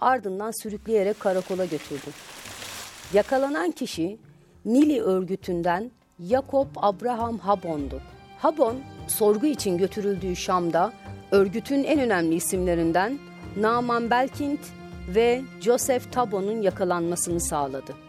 Ardından 0.00 0.62
sürükleyerek 0.62 1.20
karakola 1.20 1.64
götürdü. 1.64 2.10
Yakalanan 3.12 3.70
kişi 3.70 4.18
Nili 4.64 5.02
örgütünden 5.02 5.90
Jakob 6.20 6.66
Abraham 6.76 7.38
Habon'du. 7.38 8.00
Habon, 8.38 8.76
sorgu 9.08 9.46
için 9.46 9.78
götürüldüğü 9.78 10.36
Şam'da 10.36 10.92
örgütün 11.30 11.84
en 11.84 12.00
önemli 12.00 12.34
isimlerinden 12.34 13.18
Naman 13.56 14.10
Belkind 14.10 14.58
ve 15.08 15.42
Joseph 15.60 16.12
Tabon'un 16.12 16.62
yakalanmasını 16.62 17.40
sağladı. 17.40 18.07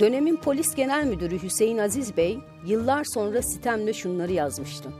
Dönemin 0.00 0.36
polis 0.36 0.74
genel 0.74 1.06
müdürü 1.06 1.42
Hüseyin 1.42 1.78
Aziz 1.78 2.16
Bey 2.16 2.38
yıllar 2.66 3.04
sonra 3.04 3.42
sitemle 3.42 3.92
şunları 3.92 4.32
yazmıştı. 4.32 4.90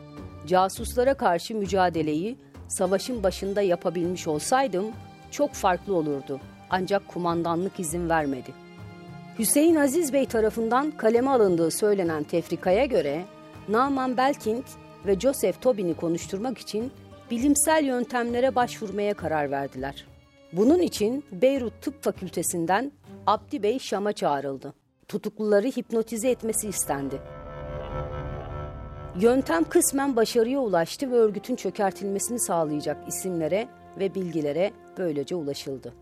Casuslara 0.46 1.14
karşı 1.14 1.54
mücadeleyi 1.54 2.38
savaşın 2.68 3.22
başında 3.22 3.62
yapabilmiş 3.62 4.26
olsaydım 4.26 4.84
çok 5.30 5.52
farklı 5.52 5.94
olurdu. 5.94 6.40
Ancak 6.70 7.08
kumandanlık 7.08 7.80
izin 7.80 8.08
vermedi. 8.08 8.50
Hüseyin 9.38 9.74
Aziz 9.74 10.12
Bey 10.12 10.26
tarafından 10.26 10.90
kaleme 10.90 11.30
alındığı 11.30 11.70
söylenen 11.70 12.22
tefrikaya 12.22 12.84
göre 12.84 13.24
Naman 13.68 14.16
Belkind 14.16 14.64
ve 15.06 15.20
Joseph 15.20 15.60
Tobin'i 15.60 15.94
konuşturmak 15.94 16.58
için 16.58 16.92
bilimsel 17.30 17.84
yöntemlere 17.84 18.54
başvurmaya 18.54 19.14
karar 19.14 19.50
verdiler. 19.50 20.06
Bunun 20.52 20.78
için 20.78 21.24
Beyrut 21.32 21.82
Tıp 21.82 22.02
Fakültesinden 22.02 22.92
Abdi 23.26 23.62
Bey 23.62 23.78
Şam'a 23.78 24.12
çağrıldı. 24.12 24.81
Tutukluları 25.12 25.66
hipnotize 25.66 26.30
etmesi 26.30 26.68
istendi. 26.68 27.20
Yöntem 29.20 29.64
kısmen 29.64 30.16
başarıya 30.16 30.60
ulaştı 30.60 31.10
ve 31.10 31.14
örgütün 31.14 31.56
çökertilmesini 31.56 32.40
sağlayacak 32.40 33.08
isimlere 33.08 33.68
ve 33.98 34.14
bilgilere 34.14 34.72
böylece 34.98 35.34
ulaşıldı. 35.34 35.94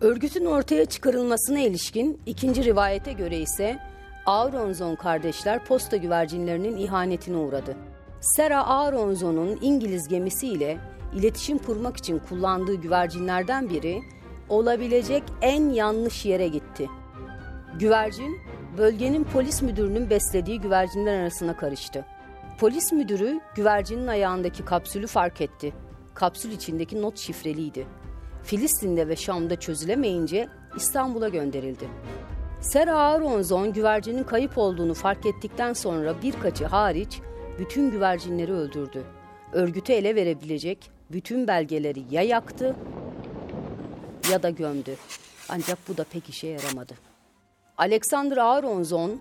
Örgütün 0.00 0.44
ortaya 0.44 0.84
çıkarılmasına 0.84 1.58
ilişkin 1.58 2.20
ikinci 2.26 2.64
rivayete 2.64 3.12
göre 3.12 3.38
ise 3.38 3.78
Auronzon 4.26 4.94
kardeşler 4.94 5.64
posta 5.64 5.96
güvercinlerinin 5.96 6.76
ihanetine 6.76 7.36
uğradı. 7.36 7.76
Sera 8.20 8.66
Auronzon'un 8.66 9.58
İngiliz 9.62 10.08
gemisiyle 10.08 10.78
iletişim 11.14 11.58
kurmak 11.58 11.96
için 11.96 12.18
kullandığı 12.18 12.74
güvercinlerden 12.74 13.70
biri 13.70 14.00
olabilecek 14.48 15.22
en 15.42 15.70
yanlış 15.70 16.24
yere 16.24 16.48
gitti. 16.48 16.88
Güvercin, 17.78 18.40
bölgenin 18.78 19.24
polis 19.24 19.62
müdürünün 19.62 20.10
beslediği 20.10 20.60
güvercinler 20.60 21.20
arasına 21.20 21.56
karıştı. 21.56 22.04
Polis 22.58 22.92
müdürü 22.92 23.40
güvercinin 23.54 24.06
ayağındaki 24.06 24.64
kapsülü 24.64 25.06
fark 25.06 25.40
etti. 25.40 25.72
Kapsül 26.14 26.52
içindeki 26.52 27.02
not 27.02 27.18
şifreliydi. 27.18 27.86
Filistin'de 28.42 29.08
ve 29.08 29.16
Şam'da 29.16 29.60
çözülemeyince 29.60 30.48
İstanbul'a 30.76 31.28
gönderildi. 31.28 31.88
Sera 32.60 32.96
Aronzon 32.98 33.72
güvercinin 33.72 34.24
kayıp 34.24 34.58
olduğunu 34.58 34.94
fark 34.94 35.26
ettikten 35.26 35.72
sonra 35.72 36.22
birkaçı 36.22 36.64
hariç 36.64 37.20
bütün 37.58 37.90
güvercinleri 37.90 38.52
öldürdü. 38.52 39.02
Örgütü 39.52 39.92
ele 39.92 40.14
verebilecek 40.14 40.90
bütün 41.12 41.48
belgeleri 41.48 42.02
ya 42.10 42.22
yaktı 42.22 42.76
ya 44.30 44.42
da 44.42 44.50
gömdü. 44.50 44.96
Ancak 45.48 45.78
bu 45.88 45.96
da 45.96 46.04
pek 46.04 46.28
işe 46.28 46.46
yaramadı. 46.46 47.13
Alexander 47.78 48.36
Aronzon, 48.36 49.20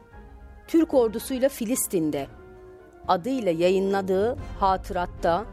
Türk 0.68 0.94
ordusuyla 0.94 1.50
Filistin'de 1.50 2.28
adıyla 3.08 3.52
yayınladığı 3.52 4.38
hatıratta 4.60 5.46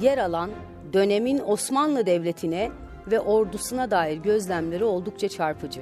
yer 0.00 0.18
alan 0.18 0.50
dönemin 0.92 1.42
Osmanlı 1.46 2.06
Devleti'ne 2.06 2.70
ve 3.10 3.20
ordusuna 3.20 3.90
dair 3.90 4.16
gözlemleri 4.16 4.84
oldukça 4.84 5.28
çarpıcı. 5.28 5.80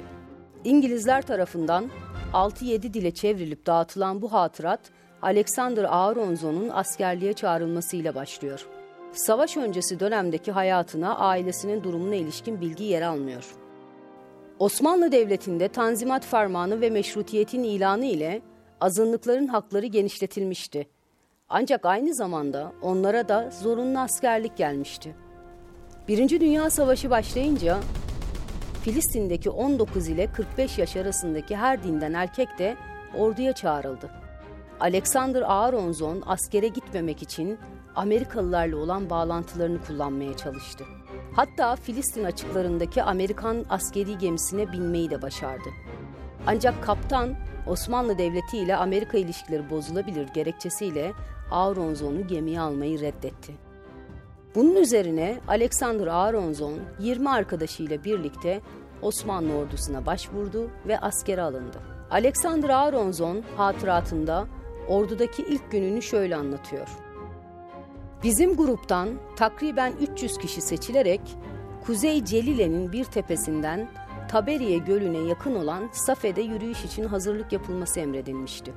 İngilizler 0.63 1.21
tarafından 1.21 1.89
6-7 2.33 2.93
dile 2.93 3.11
çevrilip 3.11 3.65
dağıtılan 3.65 4.21
bu 4.21 4.33
hatırat 4.33 4.79
Alexander 5.21 5.85
Aronzon'un 5.89 6.69
askerliğe 6.69 7.33
çağrılmasıyla 7.33 8.15
başlıyor. 8.15 8.67
Savaş 9.13 9.57
öncesi 9.57 9.99
dönemdeki 9.99 10.51
hayatına, 10.51 11.17
ailesinin 11.17 11.83
durumuna 11.83 12.15
ilişkin 12.15 12.61
bilgi 12.61 12.83
yer 12.83 13.01
almıyor. 13.01 13.45
Osmanlı 14.59 15.11
Devleti'nde 15.11 15.67
Tanzimat 15.67 16.25
Fermanı 16.25 16.81
ve 16.81 16.89
meşrutiyetin 16.89 17.63
ilanı 17.63 18.05
ile 18.05 18.41
azınlıkların 18.81 19.47
hakları 19.47 19.85
genişletilmişti. 19.85 20.87
Ancak 21.49 21.85
aynı 21.85 22.13
zamanda 22.13 22.73
onlara 22.81 23.29
da 23.29 23.49
zorunlu 23.61 23.99
askerlik 23.99 24.57
gelmişti. 24.57 25.15
Birinci 26.07 26.41
Dünya 26.41 26.69
Savaşı 26.69 27.09
başlayınca 27.09 27.79
Filistin'deki 28.83 29.49
19 29.49 30.07
ile 30.07 30.31
45 30.31 30.77
yaş 30.77 30.95
arasındaki 30.95 31.55
her 31.55 31.83
dinden 31.83 32.13
erkek 32.13 32.59
de 32.59 32.77
orduya 33.17 33.53
çağrıldı. 33.53 34.09
Alexander 34.79 35.43
Aronzon 35.47 36.23
askere 36.25 36.67
gitmemek 36.67 37.21
için 37.21 37.59
Amerikalılarla 37.95 38.77
olan 38.77 39.09
bağlantılarını 39.09 39.81
kullanmaya 39.87 40.37
çalıştı. 40.37 40.85
Hatta 41.33 41.75
Filistin 41.75 42.23
açıklarındaki 42.23 43.03
Amerikan 43.03 43.65
askeri 43.69 44.17
gemisine 44.17 44.71
binmeyi 44.71 45.09
de 45.09 45.21
başardı. 45.21 45.69
Ancak 46.47 46.83
kaptan 46.83 47.35
Osmanlı 47.67 48.17
Devleti 48.17 48.57
ile 48.57 48.75
Amerika 48.75 49.17
ilişkileri 49.17 49.69
bozulabilir 49.69 50.27
gerekçesiyle 50.27 51.13
Aronzon'u 51.51 52.27
gemiye 52.27 52.61
almayı 52.61 52.99
reddetti. 52.99 53.53
Bunun 54.55 54.75
üzerine 54.75 55.39
Alexander 55.47 56.07
Aronzon 56.07 56.79
20 56.99 57.29
arkadaşıyla 57.29 58.03
birlikte 58.03 58.61
Osmanlı 59.01 59.53
ordusuna 59.53 60.05
başvurdu 60.05 60.69
ve 60.87 60.99
askere 60.99 61.41
alındı. 61.41 61.77
Alexander 62.11 62.69
Aronzon 62.69 63.43
hatıratında 63.57 64.47
ordudaki 64.87 65.41
ilk 65.41 65.71
gününü 65.71 66.01
şöyle 66.01 66.35
anlatıyor. 66.35 66.87
Bizim 68.23 68.55
gruptan 68.57 69.09
takriben 69.35 69.93
300 70.13 70.37
kişi 70.37 70.61
seçilerek 70.61 71.21
Kuzey 71.85 72.25
Celile'nin 72.25 72.91
bir 72.91 73.05
tepesinden 73.05 73.89
Taberiye 74.29 74.77
Gölü'ne 74.77 75.17
yakın 75.17 75.55
olan 75.55 75.89
Safe'de 75.93 76.41
yürüyüş 76.41 76.85
için 76.85 77.03
hazırlık 77.03 77.51
yapılması 77.51 77.99
emredilmişti. 77.99 78.73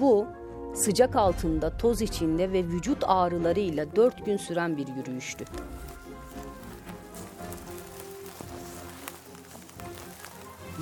Bu, 0.00 0.26
sıcak 0.74 1.16
altında, 1.16 1.76
toz 1.76 2.02
içinde 2.02 2.52
ve 2.52 2.64
vücut 2.64 3.04
ağrılarıyla 3.06 3.96
dört 3.96 4.26
gün 4.26 4.36
süren 4.36 4.76
bir 4.76 4.86
yürüyüştü. 4.88 5.44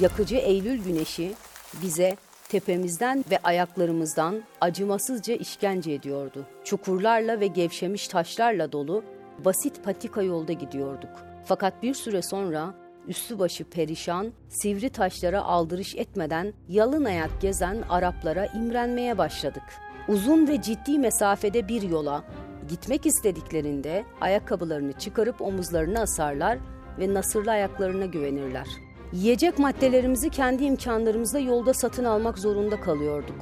Yakıcı 0.00 0.36
Eylül 0.36 0.84
güneşi 0.84 1.34
bize 1.82 2.16
tepemizden 2.48 3.24
ve 3.30 3.38
ayaklarımızdan 3.44 4.42
acımasızca 4.60 5.34
işkence 5.34 5.92
ediyordu. 5.92 6.46
Çukurlarla 6.64 7.40
ve 7.40 7.46
gevşemiş 7.46 8.08
taşlarla 8.08 8.72
dolu 8.72 9.04
basit 9.44 9.84
patika 9.84 10.22
yolda 10.22 10.52
gidiyorduk. 10.52 11.10
Fakat 11.44 11.82
bir 11.82 11.94
süre 11.94 12.22
sonra 12.22 12.74
üstü 13.08 13.38
başı 13.38 13.64
perişan, 13.64 14.32
sivri 14.48 14.90
taşlara 14.90 15.42
aldırış 15.42 15.94
etmeden 15.94 16.52
yalın 16.68 17.04
ayak 17.04 17.40
gezen 17.40 17.82
Araplara 17.88 18.46
imrenmeye 18.46 19.18
başladık. 19.18 19.62
Uzun 20.08 20.48
ve 20.48 20.62
ciddi 20.62 20.98
mesafede 20.98 21.68
bir 21.68 21.82
yola 21.82 22.24
gitmek 22.68 23.06
istediklerinde 23.06 24.04
ayakkabılarını 24.20 24.92
çıkarıp 24.92 25.40
omuzlarına 25.40 26.00
asarlar 26.00 26.58
ve 26.98 27.14
nasırlı 27.14 27.50
ayaklarına 27.50 28.06
güvenirler. 28.06 28.66
Yiyecek 29.14 29.58
maddelerimizi 29.58 30.30
kendi 30.30 30.64
imkanlarımızla 30.64 31.38
yolda 31.38 31.74
satın 31.74 32.04
almak 32.04 32.38
zorunda 32.38 32.80
kalıyorduk. 32.80 33.36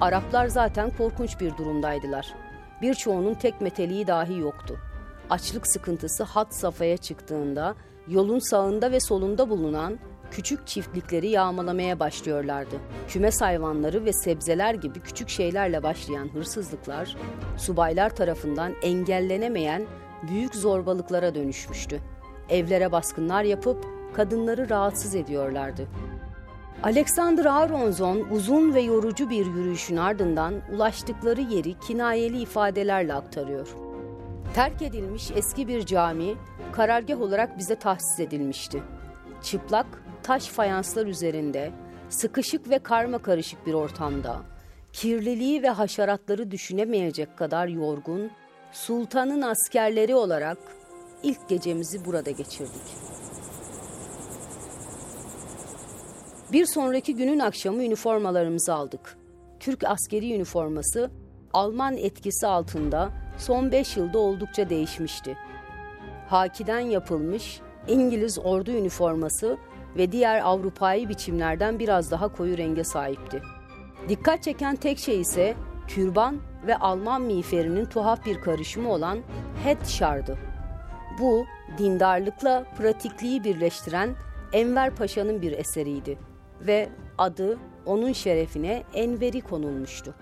Araplar 0.00 0.46
zaten 0.46 0.90
korkunç 0.90 1.40
bir 1.40 1.56
durumdaydılar. 1.56 2.34
Birçoğunun 2.82 3.34
tek 3.34 3.60
meteliği 3.60 4.06
dahi 4.06 4.38
yoktu. 4.38 4.78
Açlık 5.30 5.66
sıkıntısı 5.66 6.24
hat 6.24 6.54
safhaya 6.54 6.96
çıktığında 6.96 7.74
yolun 8.08 8.38
sağında 8.38 8.92
ve 8.92 9.00
solunda 9.00 9.50
bulunan 9.50 9.98
küçük 10.30 10.66
çiftlikleri 10.66 11.28
yağmalamaya 11.28 12.00
başlıyorlardı. 12.00 12.76
Kümes 13.08 13.40
hayvanları 13.40 14.04
ve 14.04 14.12
sebzeler 14.12 14.74
gibi 14.74 15.00
küçük 15.00 15.28
şeylerle 15.28 15.82
başlayan 15.82 16.28
hırsızlıklar 16.34 17.16
subaylar 17.58 18.16
tarafından 18.16 18.72
engellenemeyen 18.82 19.86
büyük 20.28 20.54
zorbalıklara 20.54 21.34
dönüşmüştü. 21.34 22.00
Evlere 22.48 22.92
baskınlar 22.92 23.42
yapıp 23.42 23.95
kadınları 24.16 24.70
rahatsız 24.70 25.14
ediyorlardı. 25.14 25.88
Alexander 26.82 27.44
Aronzon 27.44 28.26
uzun 28.30 28.74
ve 28.74 28.80
yorucu 28.80 29.30
bir 29.30 29.46
yürüyüşün 29.46 29.96
ardından 29.96 30.54
ulaştıkları 30.72 31.40
yeri 31.40 31.78
kinayeli 31.78 32.40
ifadelerle 32.40 33.14
aktarıyor. 33.14 33.68
Terk 34.54 34.82
edilmiş 34.82 35.30
eski 35.34 35.68
bir 35.68 35.86
cami 35.86 36.34
karargah 36.72 37.20
olarak 37.20 37.58
bize 37.58 37.74
tahsis 37.76 38.20
edilmişti. 38.20 38.82
Çıplak 39.42 39.86
taş 40.22 40.46
fayanslar 40.46 41.06
üzerinde, 41.06 41.72
sıkışık 42.08 42.70
ve 42.70 42.78
karma 42.78 43.18
karışık 43.18 43.66
bir 43.66 43.74
ortamda, 43.74 44.42
kirliliği 44.92 45.62
ve 45.62 45.68
haşeratları 45.70 46.50
düşünemeyecek 46.50 47.36
kadar 47.36 47.68
yorgun, 47.68 48.30
sultanın 48.72 49.42
askerleri 49.42 50.14
olarak 50.14 50.58
ilk 51.22 51.48
gecemizi 51.48 52.04
burada 52.04 52.30
geçirdik.'' 52.30 53.25
Bir 56.52 56.66
sonraki 56.66 57.16
günün 57.16 57.38
akşamı 57.38 57.84
üniformalarımızı 57.84 58.74
aldık. 58.74 59.16
Türk 59.60 59.84
askeri 59.84 60.34
üniforması 60.34 61.10
Alman 61.52 61.96
etkisi 61.96 62.46
altında 62.46 63.10
son 63.38 63.72
5 63.72 63.96
yılda 63.96 64.18
oldukça 64.18 64.70
değişmişti. 64.70 65.36
Hakiden 66.28 66.80
yapılmış 66.80 67.60
İngiliz 67.88 68.38
ordu 68.38 68.70
üniforması 68.70 69.58
ve 69.96 70.12
diğer 70.12 70.40
Avrupa'yı 70.40 71.08
biçimlerden 71.08 71.78
biraz 71.78 72.10
daha 72.10 72.28
koyu 72.28 72.58
renge 72.58 72.84
sahipti. 72.84 73.42
Dikkat 74.08 74.42
çeken 74.42 74.76
tek 74.76 74.98
şey 74.98 75.20
ise 75.20 75.54
türban 75.88 76.40
ve 76.66 76.76
Alman 76.76 77.22
miğferinin 77.22 77.84
tuhaf 77.84 78.26
bir 78.26 78.40
karışımı 78.40 78.92
olan 78.92 79.18
headşardı. 79.64 80.38
Bu, 81.20 81.46
dindarlıkla 81.78 82.64
pratikliği 82.78 83.44
birleştiren 83.44 84.14
Enver 84.52 84.94
Paşa'nın 84.94 85.42
bir 85.42 85.52
eseriydi 85.52 86.25
ve 86.60 86.88
adı 87.18 87.58
onun 87.86 88.12
şerefine 88.12 88.82
Enveri 88.94 89.40
konulmuştu. 89.40 90.14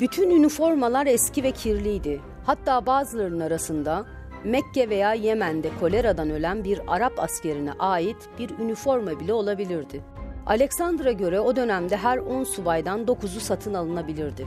Bütün 0.00 0.30
üniformalar 0.30 1.06
eski 1.06 1.42
ve 1.42 1.50
kirliydi. 1.50 2.20
Hatta 2.46 2.86
bazılarının 2.86 3.40
arasında 3.40 4.06
Mekke 4.44 4.88
veya 4.88 5.14
Yemen'de 5.14 5.70
koleradan 5.80 6.30
ölen 6.30 6.64
bir 6.64 6.80
Arap 6.86 7.12
askerine 7.18 7.72
ait 7.72 8.16
bir 8.38 8.50
üniforma 8.58 9.20
bile 9.20 9.32
olabilirdi. 9.32 10.00
Alexander'a 10.46 11.12
göre 11.12 11.40
o 11.40 11.56
dönemde 11.56 11.96
her 11.96 12.18
10 12.18 12.44
subaydan 12.44 13.00
9'u 13.00 13.40
satın 13.40 13.74
alınabilirdi. 13.74 14.46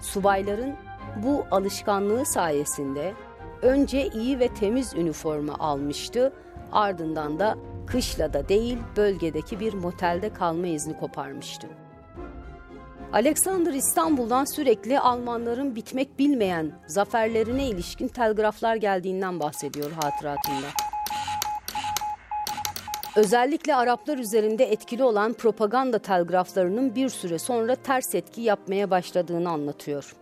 Subayların 0.00 0.74
bu 1.22 1.44
alışkanlığı 1.50 2.26
sayesinde 2.26 3.14
önce 3.62 4.08
iyi 4.08 4.38
ve 4.38 4.48
temiz 4.48 4.94
üniforma 4.94 5.54
almıştı, 5.54 6.32
ardından 6.72 7.38
da 7.38 7.56
kışlada 7.92 8.48
değil 8.48 8.78
bölgedeki 8.96 9.60
bir 9.60 9.74
motelde 9.74 10.32
kalma 10.32 10.66
izni 10.66 10.96
koparmıştı. 10.96 11.68
Alexander 13.12 13.72
İstanbul'dan 13.72 14.44
sürekli 14.44 15.00
Almanların 15.00 15.76
bitmek 15.76 16.18
bilmeyen 16.18 16.72
zaferlerine 16.86 17.66
ilişkin 17.66 18.08
telgraflar 18.08 18.76
geldiğinden 18.76 19.40
bahsediyor 19.40 19.90
hatıratında. 19.92 20.66
Özellikle 23.16 23.74
Araplar 23.74 24.18
üzerinde 24.18 24.64
etkili 24.72 25.04
olan 25.04 25.32
propaganda 25.32 25.98
telgraflarının 25.98 26.94
bir 26.94 27.08
süre 27.08 27.38
sonra 27.38 27.74
ters 27.74 28.14
etki 28.14 28.40
yapmaya 28.40 28.90
başladığını 28.90 29.50
anlatıyor. 29.50 30.16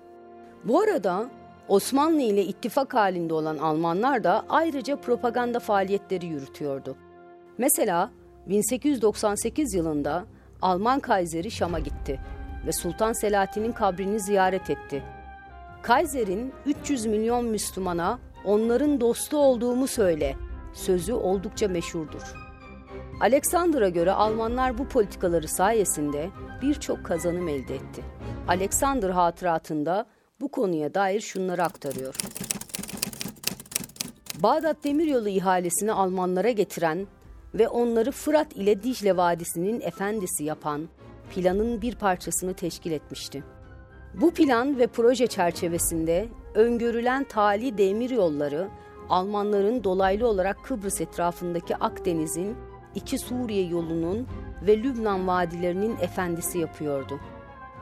Bu 0.65 0.81
arada 0.81 1.27
Osmanlı 1.69 2.21
ile 2.21 2.45
ittifak 2.45 2.95
halinde 2.95 3.35
olan 3.35 3.59
Almanlar 3.59 4.25
da 4.25 4.45
ayrıca 4.49 4.97
propaganda 4.97 5.61
faaliyetleri 5.61 6.27
yürütüyordu. 6.27 6.97
Mesela 7.59 8.11
1898 8.47 9.75
yılında 9.75 10.25
Alman 10.63 11.01
Kayseri 11.01 11.51
Şam'a 11.51 11.79
gitti 11.79 12.21
ve 12.67 12.73
Sultan 12.73 13.13
Selahattin'in 13.13 13.73
kabrini 13.73 14.21
ziyaret 14.21 14.71
etti. 14.71 15.03
Kaiser'in 15.83 16.53
300 16.67 17.07
milyon 17.07 17.45
Müslümana 17.45 18.19
onların 18.45 19.01
dostu 19.01 19.39
olduğumu 19.39 19.87
söyle 19.87 20.37
sözü 20.73 21.13
oldukça 21.13 21.69
meşhurdur. 21.69 22.35
Alexander'a 23.21 23.89
göre 23.89 24.13
Almanlar 24.13 24.79
bu 24.79 24.89
politikaları 24.89 25.49
sayesinde 25.49 26.31
birçok 26.63 27.05
kazanım 27.05 27.49
elde 27.49 27.75
etti. 27.75 28.03
Alexander 28.49 29.11
hatıratında 29.11 30.07
bu 30.41 30.49
konuya 30.49 30.95
dair 30.95 31.21
şunları 31.21 31.65
aktarıyor. 31.65 32.15
Bağdat 34.43 34.85
Demiryolu 34.85 35.29
ihalesini 35.29 35.93
Almanlara 35.93 36.51
getiren 36.51 37.07
ve 37.59 37.69
onları 37.69 38.11
Fırat 38.11 38.57
ile 38.57 38.83
Dicle 38.83 39.17
Vadisi'nin 39.17 39.81
efendisi 39.81 40.45
yapan 40.45 40.89
planın 41.35 41.83
bir 41.83 41.95
parçasını 41.95 42.55
teşkil 42.55 42.93
etmişti. 42.93 43.45
Bu 44.21 44.31
plan 44.31 44.79
ve 44.79 44.87
proje 44.87 45.27
çerçevesinde 45.27 46.29
öngörülen 46.55 47.25
tali 47.25 47.79
demir 47.79 48.11
yolları 48.11 48.69
Almanların 49.09 49.85
dolaylı 49.85 50.29
olarak 50.29 50.65
Kıbrıs 50.65 51.01
etrafındaki 51.01 51.77
Akdeniz'in 51.77 52.57
iki 52.95 53.19
Suriye 53.19 53.67
yolunun 53.67 54.27
ve 54.63 54.83
Lübnan 54.83 55.27
vadilerinin 55.27 55.97
efendisi 56.01 56.59
yapıyordu. 56.59 57.21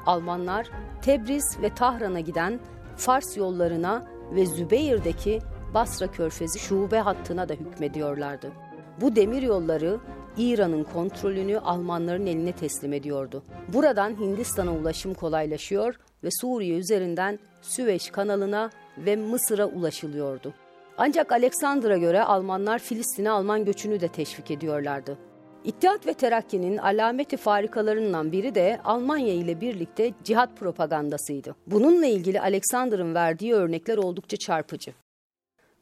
Almanlar 0.07 0.71
Tebriz 1.03 1.59
ve 1.63 1.75
Tahran'a 1.75 2.21
giden 2.21 2.61
Fars 2.97 3.37
yollarına 3.37 4.07
ve 4.35 4.47
Zübeyir'deki 4.47 5.41
Basra 5.75 6.07
Körfezi 6.07 6.59
şube 6.59 6.99
hattına 6.99 7.49
da 7.49 7.53
hükmediyorlardı. 7.53 8.53
Bu 9.01 9.17
demir 9.17 9.43
yolları 9.43 9.99
İran'ın 10.37 10.85
kontrolünü 10.85 11.59
Almanların 11.59 12.27
eline 12.27 12.53
teslim 12.53 12.93
ediyordu. 12.93 13.43
Buradan 13.69 14.21
Hindistan'a 14.21 14.73
ulaşım 14.73 15.15
kolaylaşıyor 15.15 15.95
ve 16.25 16.29
Suriye 16.41 16.79
üzerinden 16.79 17.39
Süveyş 17.63 18.11
kanalına 18.11 18.71
ve 18.99 19.17
Mısır'a 19.17 19.67
ulaşılıyordu. 19.67 20.55
Ancak 20.99 21.33
Alexander'a 21.33 21.97
göre 21.97 22.23
Almanlar 22.23 22.79
Filistin'e 22.79 23.31
Alman 23.31 23.65
göçünü 23.65 24.01
de 24.01 24.09
teşvik 24.09 24.51
ediyorlardı. 24.51 25.19
İttihat 25.65 26.07
ve 26.07 26.15
Terakki'nin 26.15 26.77
alameti 26.77 27.37
farikalarından 27.37 28.33
biri 28.33 28.55
de 28.55 28.81
Almanya 28.85 29.35
ile 29.35 29.61
birlikte 29.61 30.13
cihat 30.25 30.57
propagandasıydı. 30.57 31.57
Bununla 31.67 32.07
ilgili 32.07 32.41
Alexander'ın 32.41 33.15
verdiği 33.15 33.55
örnekler 33.55 33.97
oldukça 33.97 34.37
çarpıcı. 34.37 34.93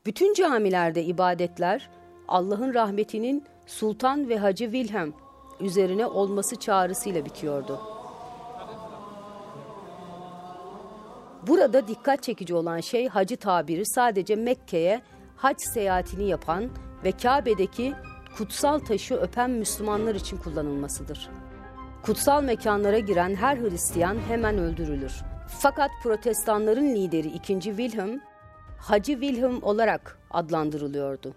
Bütün 0.07 0.35
camilerde 0.35 1.05
ibadetler 1.05 1.91
Allah'ın 2.29 2.75
rahmetinin 2.75 3.45
Sultan 3.67 4.29
ve 4.29 4.39
Hacı 4.39 4.65
Wilhelm 4.65 5.13
üzerine 5.61 6.07
olması 6.07 6.57
çağrısıyla 6.57 7.25
bitiyordu. 7.25 7.81
Burada 11.47 11.89
dikkat 11.89 12.23
çekici 12.23 12.55
olan 12.55 12.81
şey 12.81 13.09
hacı 13.09 13.37
tabiri 13.37 13.87
sadece 13.87 14.37
Mekke'ye 14.37 15.03
hac 15.37 15.57
seyahatini 15.75 16.29
yapan 16.29 16.71
ve 17.05 17.13
Kabe'deki 17.13 17.95
kutsal 18.39 18.79
taşı 18.79 19.15
öpen 19.15 19.51
Müslümanlar 19.51 20.15
için 20.15 20.37
kullanılmasıdır. 20.37 21.31
Kutsal 22.03 22.43
mekanlara 22.43 22.99
giren 22.99 23.35
her 23.35 23.57
Hristiyan 23.57 24.19
hemen 24.29 24.59
öldürülür. 24.59 25.13
Fakat 25.59 25.91
protestanların 26.03 26.95
lideri 26.95 27.29
2. 27.29 27.61
Wilhelm, 27.61 28.21
Hacı 28.79 29.13
Wilhelm 29.13 29.63
olarak 29.63 30.19
adlandırılıyordu. 30.31 31.35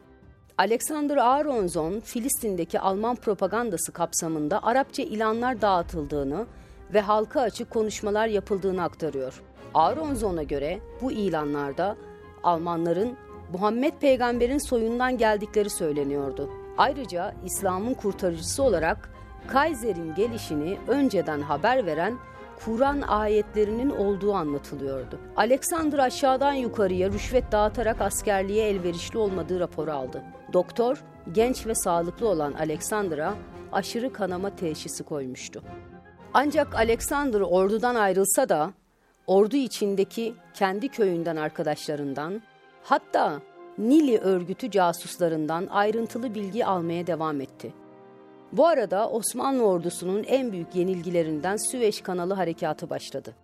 Alexander 0.58 1.18
Aronson, 1.18 2.00
Filistin'deki 2.00 2.80
Alman 2.80 3.16
propagandası 3.16 3.92
kapsamında 3.92 4.64
Arapça 4.64 5.04
ilanlar 5.04 5.62
dağıtıldığını 5.62 6.46
ve 6.94 7.02
halka 7.02 7.42
açık 7.42 7.70
konuşmalar 7.70 8.28
yapıldığını 8.28 8.84
aktarıyor. 8.84 9.42
Aronson'a 9.74 10.44
göre 10.44 10.80
bu 11.02 11.12
ilanlarda 11.12 11.96
Almanların 12.44 13.18
Muhammed 13.54 13.94
peygamberin 13.94 14.68
soyundan 14.70 15.18
geldikleri 15.18 15.70
söyleniyordu. 15.70 16.50
Ayrıca 16.78 17.34
İslam'ın 17.46 17.94
kurtarıcısı 17.94 18.64
olarak 18.64 19.10
Kaiser'in 19.48 20.16
gelişini 20.16 20.78
önceden 20.88 21.42
haber 21.42 21.86
veren 21.86 22.18
Kur'an 22.66 23.02
ayetlerinin 23.02 23.90
olduğu 23.90 24.34
anlatılıyordu. 24.34 25.20
Alexander 25.36 26.00
aşağıdan 26.00 26.54
yukarıya 26.54 27.10
rüşvet 27.10 27.52
dağıtarak 27.52 28.02
askerliğe 28.02 28.70
elverişli 28.70 29.18
olmadığı 29.18 29.60
raporu 29.60 29.92
aldı. 29.92 30.22
Doktor, 30.56 31.04
genç 31.32 31.68
ve 31.68 31.76
sağlıklı 31.76 32.28
olan 32.30 32.54
Alexander'a 32.54 33.36
aşırı 33.72 34.14
kanama 34.14 34.56
teşhisi 34.56 35.04
koymuştu. 35.04 35.64
Ancak 36.34 36.76
Alexander 36.76 37.42
ordudan 37.42 37.96
ayrılsa 37.96 38.50
da 38.50 38.74
ordu 39.28 39.56
içindeki 39.56 40.34
kendi 40.54 40.90
köyünden 40.90 41.36
arkadaşlarından 41.36 42.42
hatta 42.84 43.42
Nili 43.78 44.18
örgütü 44.18 44.72
casuslarından 44.72 45.68
ayrıntılı 45.68 46.36
bilgi 46.36 46.66
almaya 46.66 47.08
devam 47.08 47.42
etti. 47.42 47.74
Bu 48.52 48.68
arada 48.68 49.10
Osmanlı 49.10 49.66
ordusunun 49.66 50.24
en 50.24 50.52
büyük 50.52 50.76
yenilgilerinden 50.76 51.58
Süveyş 51.72 52.02
kanalı 52.02 52.34
harekatı 52.34 52.90
başladı. 52.90 53.36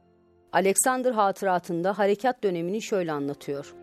Alexander 0.53 1.11
hatıratında 1.11 1.97
harekat 1.97 2.43
dönemini 2.43 2.81
şöyle 2.81 3.11
anlatıyor. 3.11 3.75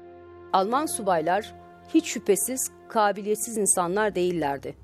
Alman 0.53 0.97
subaylar 0.97 1.55
hiç 1.95 2.07
şüphesiz 2.07 2.78
kabiliyetsiz 2.89 3.57
insanlar 3.57 4.15
değillerdi. 4.15 4.75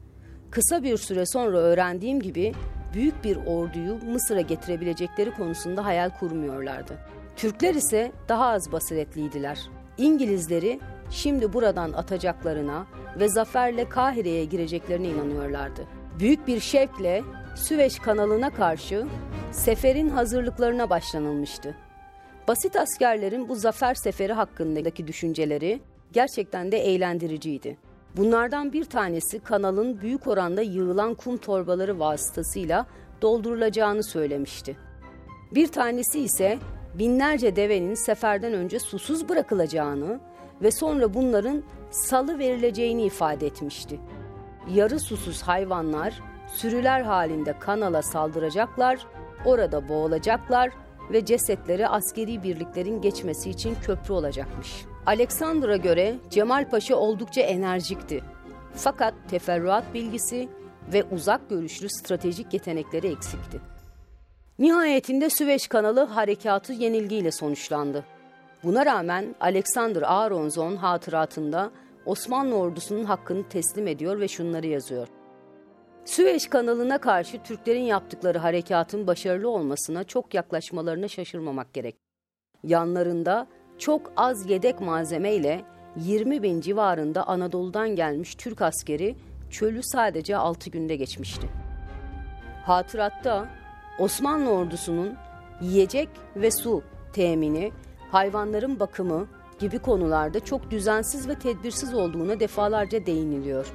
Kısa 0.51 0.83
bir 0.83 0.97
süre 0.97 1.27
sonra 1.27 1.59
öğrendiğim 1.59 2.21
gibi 2.21 2.53
büyük 2.95 3.25
bir 3.25 3.37
orduyu 3.37 3.95
Mısır'a 3.95 4.41
getirebilecekleri 4.41 5.31
konusunda 5.31 5.85
hayal 5.85 6.11
kurmuyorlardı. 6.11 6.99
Türkler 7.37 7.75
ise 7.75 8.13
daha 8.29 8.47
az 8.47 8.73
basiretliydiler. 8.73 9.59
İngilizleri 9.99 10.81
şimdi 11.11 11.53
buradan 11.53 11.93
atacaklarına 11.93 12.87
ve 13.19 13.29
zaferle 13.29 13.89
Kahire'ye 13.89 14.45
gireceklerine 14.45 15.09
inanıyorlardı. 15.09 15.87
Büyük 16.19 16.47
bir 16.47 16.61
şevkle 16.61 17.23
Süveyş 17.57 17.99
kanalına 17.99 18.51
karşı 18.51 19.07
seferin 19.53 20.09
hazırlıklarına 20.09 20.91
başlanılmıştı. 20.91 21.75
Basit 22.49 22.77
askerlerin 22.77 23.49
bu 23.49 23.55
zafer 23.55 23.95
seferi 23.95 24.33
hakkındaki 24.33 25.07
düşünceleri 25.07 25.81
gerçekten 26.13 26.73
de 26.73 26.79
eğlendiriciydi. 26.79 27.77
Bunlardan 28.17 28.73
bir 28.73 28.85
tanesi 28.85 29.41
kanalın 29.41 30.01
büyük 30.01 30.27
oranda 30.27 30.63
yığılan 30.63 31.15
kum 31.15 31.37
torbaları 31.37 31.99
vasıtasıyla 31.99 32.87
doldurulacağını 33.23 34.05
söylemişti. 34.05 34.77
Bir 35.55 35.67
tanesi 35.67 36.21
ise 36.21 36.59
binlerce 36.95 37.57
devenin 37.57 37.95
seferden 37.95 38.53
önce 38.53 38.79
susuz 38.81 39.29
bırakılacağını 39.29 40.21
ve 40.63 40.71
sonra 40.71 41.15
bunların 41.15 41.63
salı 41.91 42.39
verileceğini 42.39 43.05
ifade 43.05 43.47
etmişti. 43.47 44.01
Yarı 44.75 45.01
susuz 45.01 45.43
hayvanlar 45.43 46.23
sürüler 46.55 47.01
halinde 47.01 47.59
kanala 47.59 48.03
saldıracaklar, 48.03 49.07
orada 49.45 49.89
boğulacaklar 49.89 50.71
ve 51.13 51.25
cesetleri 51.25 51.89
askeri 51.89 52.43
birliklerin 52.43 53.01
geçmesi 53.01 53.51
için 53.51 53.75
köprü 53.83 54.15
olacakmış. 54.15 54.85
Alexander'a 55.07 55.77
göre 55.77 56.15
Cemal 56.31 56.71
Paşa 56.71 56.97
oldukça 56.97 57.41
enerjikti. 57.41 58.25
Fakat 58.75 59.15
teferruat 59.31 59.95
bilgisi 59.95 60.49
ve 60.93 61.05
uzak 61.05 61.51
görüşlü 61.51 61.89
stratejik 61.89 62.53
yetenekleri 62.55 63.07
eksikti. 63.07 63.61
Nihayetinde 64.59 65.31
Süveyş 65.31 65.69
kanalı 65.69 66.01
harekatı 66.01 66.73
yenilgiyle 66.73 67.33
sonuçlandı. 67.33 68.05
Buna 68.63 68.87
rağmen 68.87 69.35
Alexander 69.41 70.03
Aronson 70.03 70.77
hatıratında 70.77 71.71
Osmanlı 72.07 72.55
ordusunun 72.55 73.05
hakkını 73.05 73.49
teslim 73.49 73.87
ediyor 73.87 74.21
ve 74.21 74.29
şunları 74.29 74.67
yazıyor. 74.67 75.09
Süveyş 76.05 76.49
kanalına 76.49 76.99
karşı 76.99 77.43
Türklerin 77.43 77.83
yaptıkları 77.83 78.39
harekatın 78.39 79.07
başarılı 79.07 79.49
olmasına 79.49 80.05
çok 80.05 80.35
yaklaşmalarına 80.35 81.09
şaşırmamak 81.09 81.75
gerek. 81.75 81.97
Yanlarında 82.63 83.47
çok 83.79 84.13
az 84.17 84.51
yedek 84.51 84.81
malzeme 84.81 85.33
ile 85.33 85.65
20 85.97 86.43
bin 86.43 86.61
civarında 86.61 87.27
Anadolu'dan 87.27 87.89
gelmiş 87.97 88.35
Türk 88.35 88.63
askeri 88.63 89.17
çölü 89.51 89.81
sadece 89.83 90.37
6 90.37 90.71
günde 90.71 90.97
geçmişti. 90.97 91.49
Hatıratta 92.65 93.49
Osmanlı 93.99 94.51
ordusunun 94.51 95.15
yiyecek 95.61 96.09
ve 96.37 96.51
su 96.51 96.83
temini, 97.13 97.73
hayvanların 98.11 98.81
bakımı 98.81 99.27
gibi 99.59 99.79
konularda 99.79 100.45
çok 100.45 100.71
düzensiz 100.71 101.29
ve 101.29 101.35
tedbirsiz 101.39 101.95
olduğuna 101.95 102.41
defalarca 102.41 103.07
değiniliyor. 103.07 103.67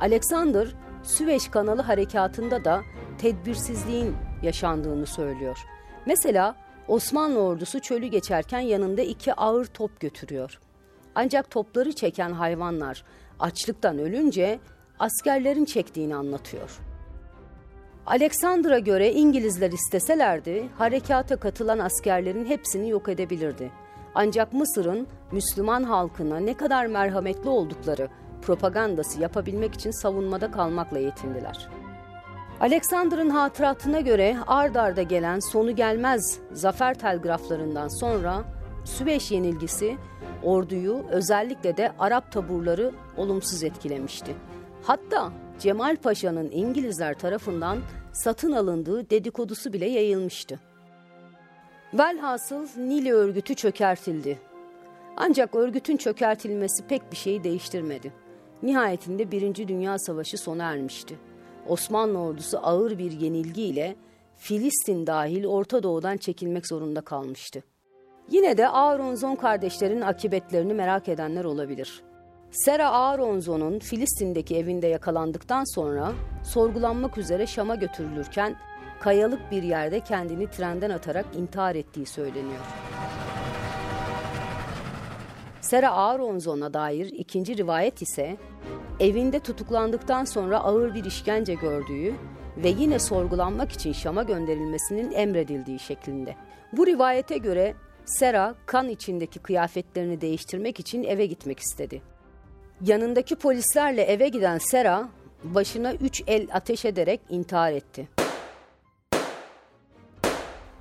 Alexander, 0.00 0.68
Süveyş 1.02 1.48
kanalı 1.48 1.82
harekatında 1.82 2.64
da 2.64 2.82
tedbirsizliğin 3.18 4.16
yaşandığını 4.42 5.06
söylüyor. 5.06 5.58
Mesela 6.06 6.56
Osmanlı 6.88 7.38
ordusu 7.38 7.80
çölü 7.80 8.06
geçerken 8.06 8.60
yanında 8.60 9.02
iki 9.02 9.34
ağır 9.34 9.64
top 9.64 10.00
götürüyor. 10.00 10.60
Ancak 11.14 11.50
topları 11.50 11.92
çeken 11.92 12.32
hayvanlar 12.32 13.04
açlıktan 13.40 13.98
ölünce 13.98 14.58
askerlerin 14.98 15.64
çektiğini 15.64 16.14
anlatıyor. 16.14 16.78
Alexander'a 18.06 18.78
göre 18.78 19.12
İngilizler 19.12 19.72
isteselerdi 19.72 20.68
harekata 20.78 21.36
katılan 21.36 21.78
askerlerin 21.78 22.44
hepsini 22.44 22.90
yok 22.90 23.08
edebilirdi. 23.08 23.70
Ancak 24.14 24.52
Mısır'ın 24.52 25.06
Müslüman 25.32 25.82
halkına 25.82 26.40
ne 26.40 26.56
kadar 26.56 26.86
merhametli 26.86 27.48
oldukları 27.48 28.08
propagandası 28.42 29.20
yapabilmek 29.20 29.74
için 29.74 29.90
savunmada 29.90 30.50
kalmakla 30.50 30.98
yetindiler. 30.98 31.68
Alexander'ın 32.60 33.30
hatıratına 33.30 34.00
göre 34.00 34.36
ard 34.46 34.74
arda 34.74 35.02
gelen 35.02 35.40
sonu 35.40 35.76
gelmez 35.76 36.38
zafer 36.52 36.94
telgraflarından 36.94 37.88
sonra 37.88 38.44
Süveyş 38.84 39.30
yenilgisi 39.30 39.96
orduyu 40.42 41.04
özellikle 41.10 41.76
de 41.76 41.92
Arap 41.98 42.32
taburları 42.32 42.92
olumsuz 43.16 43.64
etkilemişti. 43.64 44.34
Hatta 44.82 45.32
Cemal 45.58 45.96
Paşa'nın 45.96 46.50
İngilizler 46.50 47.18
tarafından 47.18 47.78
satın 48.12 48.52
alındığı 48.52 49.10
dedikodusu 49.10 49.72
bile 49.72 49.86
yayılmıştı. 49.86 50.60
Velhasıl 51.94 52.66
Nili 52.76 53.12
örgütü 53.12 53.54
çökertildi. 53.54 54.38
Ancak 55.16 55.54
örgütün 55.54 55.96
çökertilmesi 55.96 56.86
pek 56.86 57.12
bir 57.12 57.16
şeyi 57.16 57.44
değiştirmedi. 57.44 58.12
Nihayetinde 58.62 59.30
Birinci 59.30 59.68
Dünya 59.68 59.98
Savaşı 59.98 60.38
sona 60.38 60.64
ermişti. 60.64 61.18
Osmanlı 61.68 62.18
ordusu 62.18 62.58
ağır 62.62 62.98
bir 62.98 63.12
yenilgiyle 63.12 63.96
Filistin 64.36 65.06
dahil 65.06 65.44
Orta 65.44 65.82
Doğu'dan 65.82 66.16
çekilmek 66.16 66.66
zorunda 66.66 67.00
kalmıştı. 67.00 67.62
Yine 68.30 68.56
de 68.56 68.68
Aaronzon 68.68 69.36
kardeşlerin 69.36 70.00
akıbetlerini 70.00 70.74
merak 70.74 71.08
edenler 71.08 71.44
olabilir. 71.44 72.02
Sera 72.50 72.90
Aaronzon'un 72.90 73.78
Filistin'deki 73.78 74.56
evinde 74.56 74.86
yakalandıktan 74.86 75.74
sonra 75.74 76.12
sorgulanmak 76.44 77.18
üzere 77.18 77.46
Şam'a 77.46 77.74
götürülürken 77.74 78.56
kayalık 79.00 79.50
bir 79.50 79.62
yerde 79.62 80.00
kendini 80.00 80.50
trenden 80.50 80.90
atarak 80.90 81.26
intihar 81.36 81.74
ettiği 81.74 82.06
söyleniyor. 82.06 82.60
Sera 85.68 85.90
Aaronzon'a 85.90 86.74
dair 86.74 87.06
ikinci 87.06 87.56
rivayet 87.56 88.02
ise 88.02 88.36
evinde 89.00 89.40
tutuklandıktan 89.40 90.24
sonra 90.24 90.58
ağır 90.58 90.94
bir 90.94 91.04
işkence 91.04 91.54
gördüğü 91.54 92.14
ve 92.56 92.68
yine 92.68 92.98
sorgulanmak 92.98 93.72
için 93.72 93.92
Şam'a 93.92 94.22
gönderilmesinin 94.22 95.12
emredildiği 95.12 95.78
şeklinde. 95.78 96.36
Bu 96.72 96.86
rivayete 96.86 97.38
göre 97.38 97.74
Sera 98.04 98.54
kan 98.66 98.88
içindeki 98.88 99.38
kıyafetlerini 99.38 100.20
değiştirmek 100.20 100.80
için 100.80 101.02
eve 101.02 101.26
gitmek 101.26 101.58
istedi. 101.58 102.02
Yanındaki 102.84 103.36
polislerle 103.36 104.02
eve 104.02 104.28
giden 104.28 104.58
Sera 104.58 105.08
başına 105.44 105.94
üç 105.94 106.22
el 106.26 106.48
ateş 106.52 106.84
ederek 106.84 107.20
intihar 107.28 107.72
etti. 107.72 108.08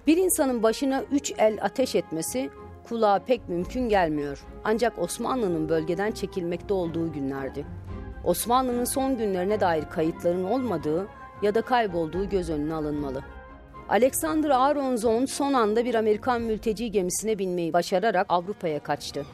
Bir 0.08 0.18
insanın 0.18 0.64
başına 0.64 1.04
üç 1.12 1.34
el 1.38 1.58
ateş 1.62 1.96
etmesi 1.96 2.50
kulağa 2.90 3.20
pek 3.20 3.50
mümkün 3.50 3.90
gelmiyor. 3.90 4.46
Ancak 4.64 5.00
Osmanlı'nın 5.00 5.70
bölgeden 5.70 6.12
çekilmekte 6.12 6.74
olduğu 6.74 7.14
günlerdi. 7.14 7.66
Osmanlı'nın 8.24 8.86
son 8.86 9.18
günlerine 9.18 9.60
dair 9.60 9.86
kayıtların 9.86 10.44
olmadığı 10.44 11.08
ya 11.42 11.56
da 11.56 11.62
kaybolduğu 11.62 12.30
göz 12.30 12.50
önüne 12.50 12.74
alınmalı. 12.74 13.24
Alexander 13.90 14.50
Aronson 14.50 15.26
son 15.26 15.54
anda 15.54 15.86
bir 15.86 15.96
Amerikan 15.96 16.42
mülteci 16.42 16.92
gemisine 16.92 17.40
binmeyi 17.40 17.74
başararak 17.74 18.26
Avrupa'ya 18.30 18.80
kaçtı. 18.80 19.26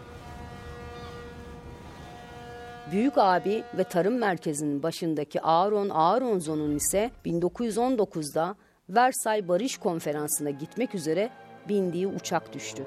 Büyük 2.92 3.14
abi 3.18 3.64
ve 3.78 3.84
tarım 3.84 4.18
merkezinin 4.18 4.84
başındaki 4.84 5.42
Aaron 5.42 5.90
Aaronson'un 5.90 6.76
ise 6.76 7.12
1919'da 7.26 8.56
Versay 8.90 9.48
Barış 9.48 9.78
Konferansı'na 9.78 10.50
gitmek 10.50 10.96
üzere 10.96 11.30
bindiği 11.70 12.08
uçak 12.08 12.54
düştü. 12.54 12.84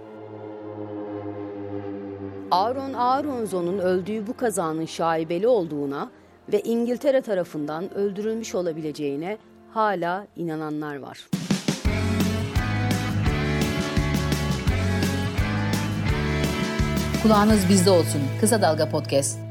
Aaron 2.50 2.92
Aaronson'un 2.92 3.78
öldüğü 3.78 4.26
bu 4.26 4.37
kazanın 4.37 4.85
şaibeli 4.85 5.48
olduğuna 5.48 6.11
ve 6.52 6.61
İngiltere 6.61 7.20
tarafından 7.20 7.94
öldürülmüş 7.94 8.54
olabileceğine 8.54 9.38
hala 9.70 10.26
inananlar 10.37 10.96
var. 10.96 11.28
Kulağınız 17.22 17.68
bizde 17.68 17.90
olsun. 17.90 18.20
Kısa 18.40 18.62
Dalga 18.62 18.88
Podcast. 18.88 19.45